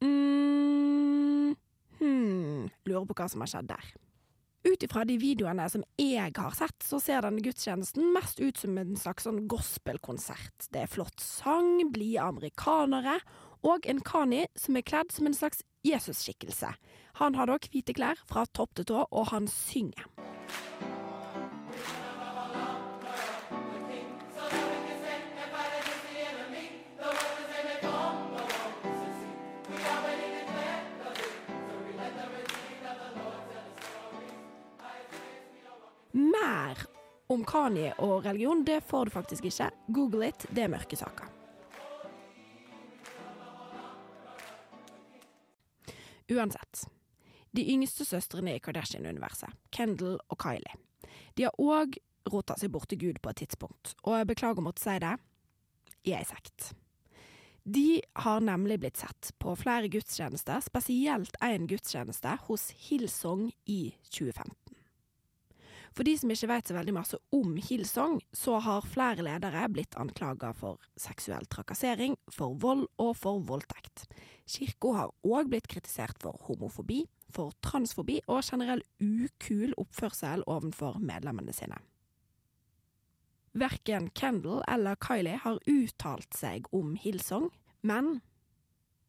[0.00, 1.56] mm,
[1.98, 3.90] hmm, lurer på hva som har skjedd der.
[4.64, 8.80] Ut ifra de videoene som jeg har sett, så ser denne gudstjenesten mest ut som
[8.80, 10.70] en slags sånn gospelkonsert.
[10.72, 13.18] Det er flott sang, blide amerikanere,
[13.62, 16.72] og en Kani som er kledd som en slags Jesus-skikkelse.
[17.18, 20.06] Han har da hvite klær fra topp til tå, og han synger.
[36.12, 36.78] Mer
[37.28, 39.70] om Kani og religion, det får du faktisk ikke.
[39.94, 41.37] Google it, det er mørke saker.
[46.32, 46.84] Uansett.
[47.56, 50.76] De yngste søstrene i Kardashian-universet, Kendal og Kylie,
[51.38, 51.96] de har òg
[52.28, 55.14] rota seg bort til Gud på et tidspunkt, og jeg beklager å måtte si det,
[56.08, 56.72] i ei sekt.
[57.68, 64.67] De har nemlig blitt sett på flere gudstjenester, spesielt en gudstjeneste hos Hillsong i 2015.
[65.98, 69.96] For de som ikke vet så veldig masse om Hillsong, så har flere ledere blitt
[69.98, 74.04] anklaga for seksuell trakassering, for vold og for voldtekt.
[74.46, 77.00] Kirka har òg blitt kritisert for homofobi,
[77.34, 81.80] for transfobi og generell ukul oppførsel overfor medlemmene sine.
[83.58, 87.50] Verken Kendal eller Kylie har uttalt seg om Hillsong,
[87.82, 88.20] men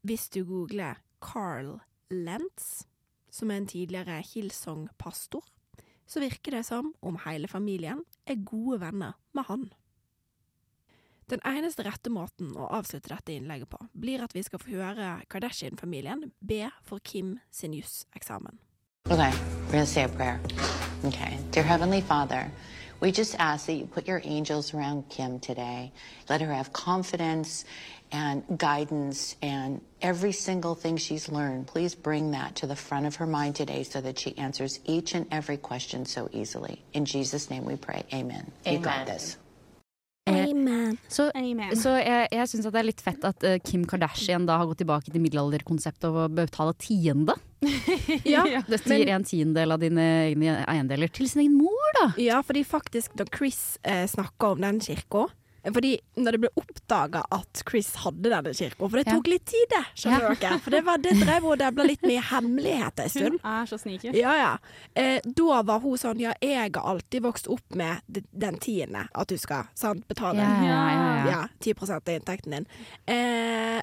[0.02, 1.76] hvis du googler Carl
[2.10, 2.88] Lentz,
[3.30, 5.46] som er en tidligere Hillsong-pastor,
[6.10, 9.68] så virker det som om hele familien er gode venner med han.
[11.30, 15.12] Den eneste rette måten å avslutte dette innlegget på, blir at vi skal få høre
[15.30, 18.58] Kardashian-familien be for Kim sin juseksamen.
[19.10, 19.32] Okay,
[19.70, 20.40] we're to say a prayer.
[21.06, 21.38] Okay.
[21.52, 22.50] Dear Heavenly Father,
[23.00, 25.92] we just ask that you put your angels around Kim today.
[26.30, 27.66] Let her have confidence
[28.12, 31.68] and guidance and every single thing she's learned.
[31.68, 35.16] Please bring that to the front of her mind today so that she answers each
[35.16, 36.84] and every question so easily.
[36.94, 38.04] In Jesus' name we pray.
[38.14, 38.52] Amen.
[38.66, 39.08] You got Amen.
[39.08, 39.38] this.
[40.30, 40.98] Amen.
[41.08, 41.30] Så,
[41.82, 44.82] så jeg, jeg syns det er litt fett at eh, Kim Kardashian da har gått
[44.84, 47.38] tilbake til middelalderkonseptet og betaler tiende.
[48.24, 52.06] Ja, Dette gir en tiendedel av dine egne eiendeler til sin egen mor, da.
[52.22, 55.26] Ja, fordi faktisk da Chris eh, snakka om den kirka,
[55.64, 59.14] Fordi når det ble oppdaga at Chris hadde denne kirka For det Ja.
[59.18, 60.34] tok litt tid, det, skjønner Ja.
[60.36, 60.60] dere.
[60.60, 63.40] For det, var, det drev og debla litt med hemmeligheter en stund.
[63.44, 64.14] Hun er så sneaky.
[64.16, 64.58] Ja, ja.
[64.96, 68.02] Eh, da var hun sånn Ja, jeg har alltid vokst opp med
[68.32, 71.48] den tiende at du skal sant, betale Ja, ja, ja, ja.
[71.60, 72.66] 10 av inntekten din.
[73.08, 73.82] Eh,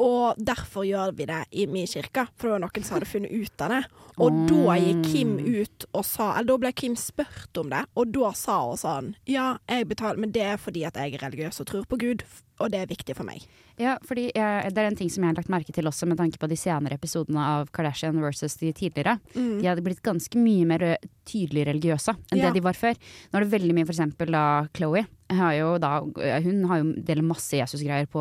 [0.00, 3.34] og derfor gjør vi det i min kirke, for det var noen som hadde funnet
[3.34, 3.82] ut av det.
[4.20, 8.10] Og da gikk Kim ut og sa Eller da ble Kim spurt om det, og
[8.12, 11.62] da sa hun sånn Ja, jeg betaler, men det er fordi at jeg er religiøs
[11.62, 12.26] og tror på Gud,
[12.60, 13.44] og det er viktig for meg.
[13.80, 16.18] Ja, fordi jeg, Det er en ting som jeg har lagt merke til også med
[16.20, 19.18] tanke på de senere episodene av Kardashian versus de tidligere.
[19.34, 19.60] Mm.
[19.62, 20.84] De hadde blitt ganske mye mer
[21.30, 22.48] tydelig religiøse enn Ja.
[22.50, 22.94] det de var før.
[23.32, 24.44] Nå er det veldig mye for eksempel da
[24.76, 25.06] Chloé.
[25.30, 26.00] Har jo da,
[26.42, 28.18] hun har jo deler masse Jesus-greier på,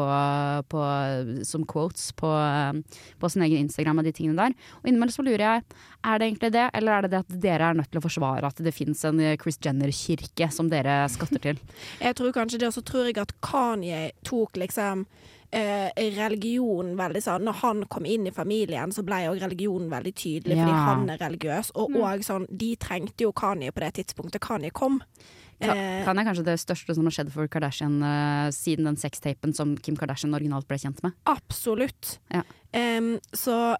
[0.70, 0.82] på,
[1.44, 2.30] som quotes på,
[3.20, 4.54] på sin egen Instagram og de tingene der.
[4.84, 5.64] Og innimellom så lurer jeg,
[6.06, 8.46] er det egentlig det, eller er det det at dere er nødt til å forsvare
[8.54, 11.58] at det fins en Chris Jenner-kirke som dere skatter til?
[12.06, 15.04] Jeg tror kanskje det, og så tror jeg at Kanye tok liksom
[15.52, 20.14] eh, religion veldig sånn Når han kom inn i familien, så ble jo religionen veldig
[20.14, 21.72] tydelig, fordi han er religiøs.
[21.76, 22.02] Og, Mm.
[22.04, 25.02] og sånn, de trengte jo Kanye på det tidspunktet Kanye kom.
[25.60, 29.76] Eh, er kanskje det største som har skjedd for Kardashian uh, siden den sextapen som
[29.76, 31.18] Kim Kardashian originalt ble kjent med.
[31.28, 32.20] Absolutt.
[32.32, 32.44] Ja.
[32.72, 33.76] Um, så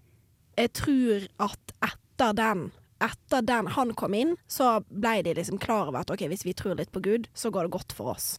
[0.58, 5.88] jeg tror at etter den etter den han kom inn, så ble de liksom klar
[5.88, 8.34] over at ok, hvis vi tror litt på Gud, så går det godt for oss.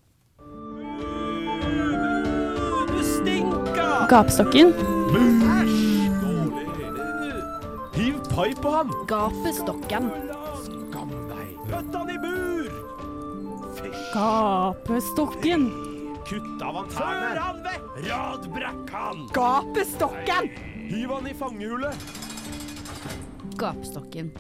[4.08, 4.72] Gapestokken.
[7.94, 8.92] Hiv pai på han!
[9.08, 10.08] Gapestokken.
[10.64, 11.50] Skam deg!
[11.68, 12.70] Pøtt han i bur!
[14.14, 15.68] Gapestokken.
[16.28, 17.28] Kutt av han tærne!
[17.28, 17.88] Før han vekk!
[18.06, 19.24] Radbrekk han!
[19.36, 20.50] Gapestokken!
[20.90, 22.08] Hiv han i fangehullet!
[23.60, 24.32] Gapestokken.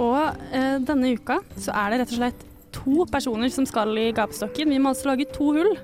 [0.00, 0.20] Og
[0.56, 2.44] eh, denne uka så er det rett og slett
[2.74, 4.70] to personer som skal i gapestokken.
[4.72, 5.74] Vi må altså lage to hull.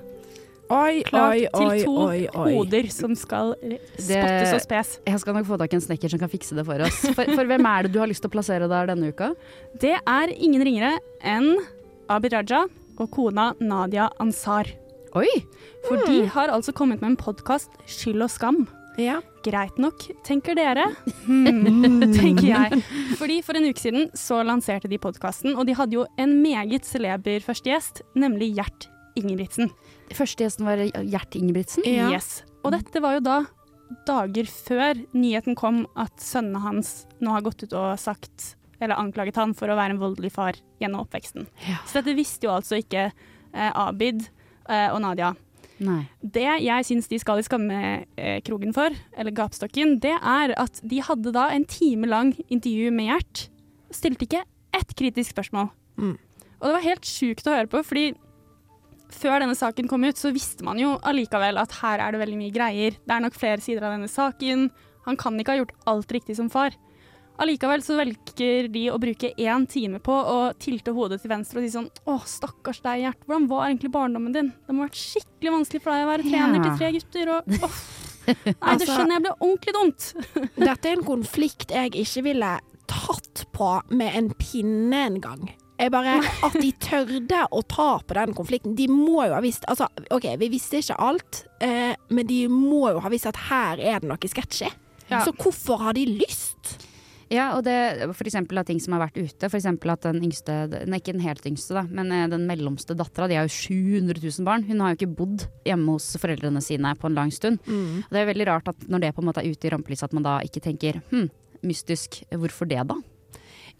[0.67, 1.43] Oi, Klart oi,
[1.77, 2.47] til to oi, oi.
[2.51, 3.53] hoder som skal
[3.95, 4.89] spottes og spes.
[5.07, 6.97] Jeg skal nok få tak i en snekker som kan fikse det for oss.
[7.15, 9.31] For, for hvem er det du har lyst til å plassere der denne uka?
[9.79, 11.53] Det er ingen ringere enn
[12.11, 12.65] Abid Raja
[12.97, 14.69] og kona Nadia Ansar.
[15.15, 15.29] Oi!
[15.87, 18.65] For de har altså kommet med en podkast, Skyld og skam.
[18.99, 19.19] Ja.
[19.45, 20.89] Greit nok, tenker dere.
[21.27, 22.81] Hmm, tenker jeg.
[23.19, 26.83] Fordi For en uke siden så lanserte de podkasten, og de hadde jo en meget
[26.89, 29.71] celeber første gjest, nemlig Gjert Ingebrigtsen.
[30.15, 31.85] Første gjesten var Gjert Ingebrigtsen?
[31.87, 32.41] Yes.
[32.63, 33.37] Og dette var jo da
[34.07, 36.91] dager før nyheten kom at sønnene hans
[37.23, 40.59] nå har gått ut og sagt, eller anklaget han for å være en voldelig far
[40.81, 41.47] gjennom oppveksten.
[41.87, 44.27] Så dette visste jo altså ikke eh, Abid
[44.67, 45.33] eh, og Nadia.
[45.83, 46.03] Nei.
[46.21, 51.33] Det jeg syns de skal i skammekroken for, eller gapestokken, det er at de hadde
[51.35, 53.43] da en time lang intervju med Gjert.
[53.93, 54.45] Stilte ikke
[54.77, 55.69] ett kritisk spørsmål.
[56.01, 56.15] Mm.
[56.57, 58.07] Og det var helt sjukt å høre på, fordi
[59.13, 62.37] før denne saken kom ut, så visste man jo allikevel at her er det veldig
[62.39, 62.97] mye greier.
[63.03, 64.69] Det er nok flere sider av denne saken.
[65.07, 66.75] Han kan ikke ha gjort alt riktig som far.
[67.37, 71.67] Allikevel så velger de å bruke én time på å tilte hodet til venstre og
[71.67, 73.19] si sånn Å, stakkars deg, Gjert.
[73.27, 74.49] Hvordan var egentlig barndommen din?
[74.65, 77.31] Det må ha vært skikkelig vanskelig for deg å være trener til tre gutter.
[77.35, 77.77] Og, åh.
[78.27, 80.07] Nei, det Altså- skjønner jeg ble ordentlig dumt.
[80.57, 82.49] Dette er en konflikt jeg ikke ville
[82.89, 85.45] tatt på med en pinne engang.
[85.77, 88.75] Jeg bare, At de tørde å ta på den konflikten.
[88.77, 92.87] De må jo ha visst altså, OK, vi visste ikke alt, eh, men de må
[92.95, 94.69] jo ha visst at her er det noe sketsjy.
[95.07, 95.23] Ja.
[95.23, 96.77] Så hvorfor har de lyst?
[97.31, 99.49] Ja, og det for eksempel av ting som har vært ute.
[99.49, 100.55] For eksempel at den yngste,
[100.87, 104.21] nei ikke den helt yngste, da, men eh, den mellomste dattera, de har jo 700
[104.23, 104.65] 000 barn.
[104.67, 107.59] Hun har jo ikke bodd hjemme hos foreldrene sine på en lang stund.
[107.67, 108.07] Mm.
[108.07, 110.07] Og det er veldig rart at når det på en måte er ute i rampelyset,
[110.09, 111.29] at man da ikke tenker hm,
[111.67, 112.97] mystisk, hvorfor det da?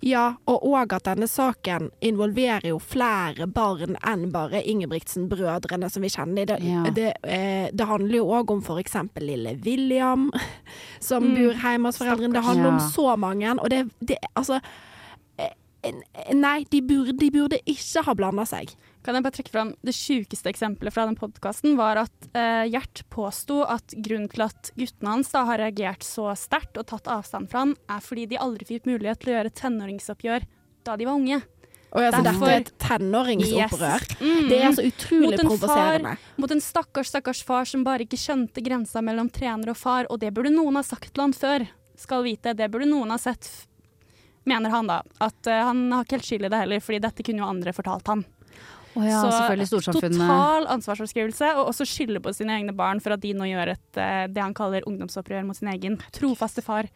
[0.05, 6.11] Ja, og òg at denne saken involverer jo flere barn enn bare Ingebrigtsen-brødrene som vi
[6.13, 6.45] kjenner.
[6.45, 6.83] Det, Ja.
[6.93, 10.31] det, eh, det handler jo òg om eksempel lille William,
[10.99, 11.35] som Mm.
[11.35, 12.33] bor hjemme hos foreldrene.
[12.33, 13.59] Det handler om så mange.
[13.59, 14.59] Og det, det altså
[15.39, 15.49] eh,
[16.33, 18.69] Nei, de burde, de burde ikke ha blanda seg.
[19.07, 23.05] Kan jeg bare trekke fram Det sjukeste eksempelet fra den podkasten var at eh, Gjert
[23.13, 27.47] påsto at grunnen til at guttene hans da har reagert så sterkt og tatt avstand
[27.47, 30.47] fra han, er fordi de aldri fikk mulighet til å gjøre tenåringsoppgjør
[30.87, 31.39] da de var unge.
[31.95, 34.03] Og altså, Derfor- dette er et tenåringsopprør.
[34.03, 34.19] Yes.
[34.19, 34.49] Mm.
[34.49, 36.13] Det er så utrolig provoserende.
[36.35, 40.19] Mot en stakkars, stakkars far som bare ikke skjønte grensa mellom trener og far, og
[40.19, 41.67] det burde noen ha sagt til han før.
[41.97, 43.47] Skal vite, det burde noen ha sett,
[44.43, 45.01] mener han da.
[45.23, 47.73] At uh, han har ikke helt skyld i det heller, fordi dette kunne jo andre
[47.73, 48.25] fortalt han.
[48.97, 49.19] Å ja,
[49.69, 53.75] så total ansvarsforskrivelse, og også skylde på sine egne barn for at de nå gjør
[53.75, 56.89] et, eh, det han kaller ungdomsopprør mot sin egen trofaste far.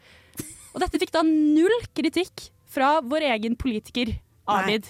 [0.72, 4.16] Og dette fikk da null kritikk fra vår egen politiker,
[4.50, 4.88] Abid.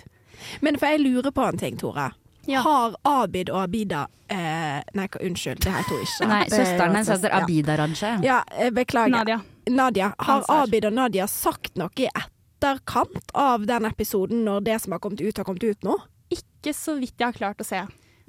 [0.65, 2.13] Men for jeg lurer på en ting, Tore.
[2.49, 6.29] Har Abid og Abida eh, Nei, unnskyld, det heter jeg ikke.
[6.31, 8.15] Nei, er søsteren hennes heter Abida Raja.
[8.25, 9.13] Ja, eh, beklager.
[9.15, 9.41] Nadia.
[9.71, 10.13] Nadia.
[10.19, 15.03] Har Abid og Nadia sagt noe i etterkant av den episoden, når det som har
[15.05, 16.01] kommet ut, har kommet ut nå?
[16.33, 17.83] Ikke så vidt jeg har klart å se.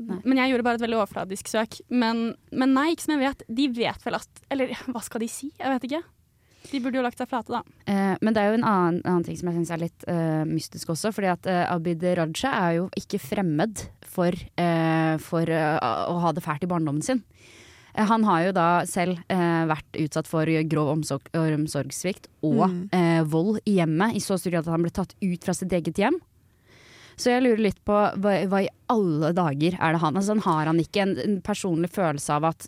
[0.04, 1.78] Men jeg gjorde bare et veldig overfladisk søk.
[1.94, 3.44] Men, men nei, ikke som jeg vet.
[3.48, 5.52] De vet vel at Eller hva skal de si?
[5.60, 6.02] Jeg vet ikke.
[6.72, 7.60] De burde jo lagt seg flate, da.
[7.92, 10.44] Eh, men det er jo en annen, annen ting som jeg syns er litt eh,
[10.50, 11.12] mystisk også.
[11.14, 13.84] Fordi at eh, Abid Raja er jo ikke fremmed
[14.16, 15.78] for, eh, for eh,
[16.10, 17.22] å ha det fælt i barndommen sin.
[17.94, 22.84] Eh, Han har jo da selv eh, vært utsatt for grov omsorg, omsorgssvikt og Mm.
[22.96, 25.72] eh, vold i hjemmet, i så stor grad at han ble tatt ut fra sitt
[25.76, 26.18] eget hjem.
[27.16, 30.70] Så jeg lurer litt på hva, hva i alle dager er det han altså, Har
[30.70, 32.68] han ikke en, en personlig følelse av at,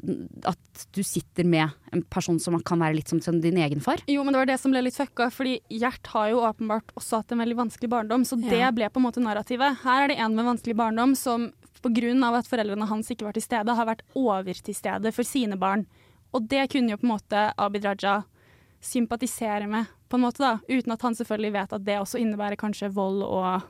[0.52, 4.02] at du sitter med en person som kan være litt som, som din egen far?
[4.08, 7.22] Jo, men det var det som ble litt fucka, fordi Gjert har jo åpenbart også
[7.22, 8.72] hatt en veldig vanskelig barndom, så det Ja.
[8.76, 9.82] ble på en måte narrativet.
[9.84, 11.52] Her er det en med vanskelig barndom som
[11.86, 12.38] pga.
[12.39, 15.86] at foreldrene hans ikke var til stede, har vært over til stede for sine barn.
[16.34, 18.24] Og det kunne jo på en måte Abid Raja
[18.82, 22.58] sympatisere med, på en måte da, uten at han selvfølgelig vet at det også innebærer
[22.60, 23.64] kanskje vold og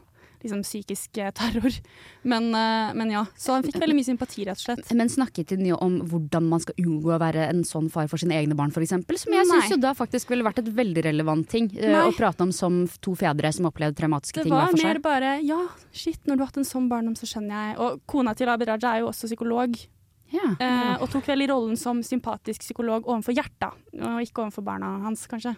[0.44, 1.78] liksom psykisk eh, terror.
[2.24, 4.92] Men, eh, men ja, så han fikk veldig mye sympati, rett og slett.
[4.98, 8.22] Men snakket de mye om hvordan man skal unngå å være en sånn far for
[8.22, 8.96] sine egne barn, f.eks.?
[9.26, 12.06] Som jeg syns jo da faktisk ville vært et veldig relevant ting eh, Nei.
[12.10, 15.02] å prate om som to fedre som opplevde traumatiske Det ting var hver for mer
[15.04, 15.62] bare ja,
[15.96, 17.78] shit, når du har hatt en sånn barndom, så skjønner jeg.
[17.84, 19.78] Og kona til Abid Raja er jo også psykolog.
[20.60, 23.72] Eh, og tok vel i rollen som sympatisk psykolog overfor hjertet,
[24.02, 25.56] og ikke overfor barna hans, kanskje.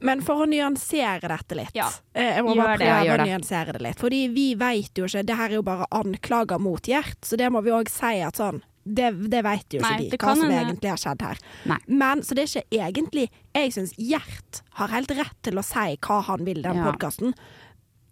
[0.00, 1.88] Men for å nyansere dette litt Ja.
[2.14, 3.98] eh, Jeg må Gjør bare prøve det, å nyansere det litt.
[3.98, 7.50] Fordi vi vet jo ikke Det her er jo bare anklager mot Gjert, så det
[7.52, 10.48] må vi òg si at sånn det, det vet jo ikke Nei, de, hva som
[10.50, 11.38] hende- egentlig har skjedd her.
[11.86, 15.96] Men Så det er ikke egentlig Jeg syns Gjert har helt rett til å si
[16.00, 16.90] hva han vil i den Ja.
[16.90, 17.34] podkasten.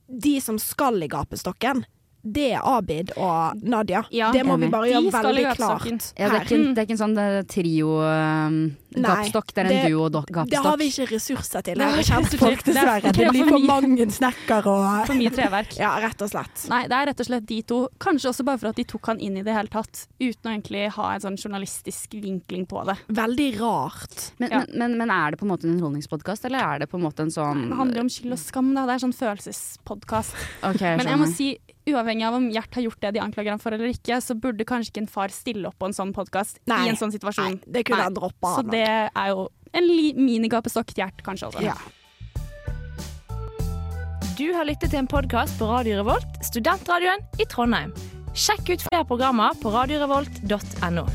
[0.08, 1.84] De som skal i gapestokken,
[2.22, 4.02] det er Abid og Nadia.
[4.10, 6.12] det må vi bare gjøre veldig klart.
[6.18, 9.92] Ja, det, er ikke, en- det er ikke en sånn eh, trio-gapstokk, det er en
[9.92, 10.50] duo-gapstokk.
[10.50, 11.80] Det har vi ikke ressurser til.
[11.82, 12.62] Her er kjentfolk.
[12.64, 13.02] Det er- dessverre.
[13.02, 15.76] det Det blir for for mange snekkere og For mye treverk.
[15.78, 16.64] Ja, rett og slett.
[16.72, 17.78] Nei, det er rett og slett de to.
[18.02, 20.54] Kanskje også bare for at de tok han inn i det hele tatt, uten å
[20.56, 22.96] egentlig ha en sånn journalistisk vinkling på det.
[23.08, 24.18] Veldig rart.
[24.38, 24.58] Men, Ja.
[24.66, 27.04] men, men, men er det på en måte en underholdningspodkast, eller er det på en
[27.06, 28.86] måte en sånn Det handler om skyld og skam, da.
[28.88, 30.34] Det er sånn følelsespodkast.
[30.64, 31.48] Okay, Men jeg må si,
[31.92, 34.66] uavhengig av om Gjert har gjort det de anklager ham for eller ikke, så burde
[34.68, 37.60] kanskje ikke en far stille opp på en sånn podkast i en sånn situasjon.
[37.60, 41.64] Nei, det kunne han droppa, Så det er jo en minigapestokk til Gjert, kanskje også.
[41.64, 41.76] Ja.
[44.38, 47.90] Du har lyttet til en podkast på Radio Revolt, studentradioen i Trondheim.
[48.38, 51.08] Sjekk ut flere programmer på radiorevolt.no.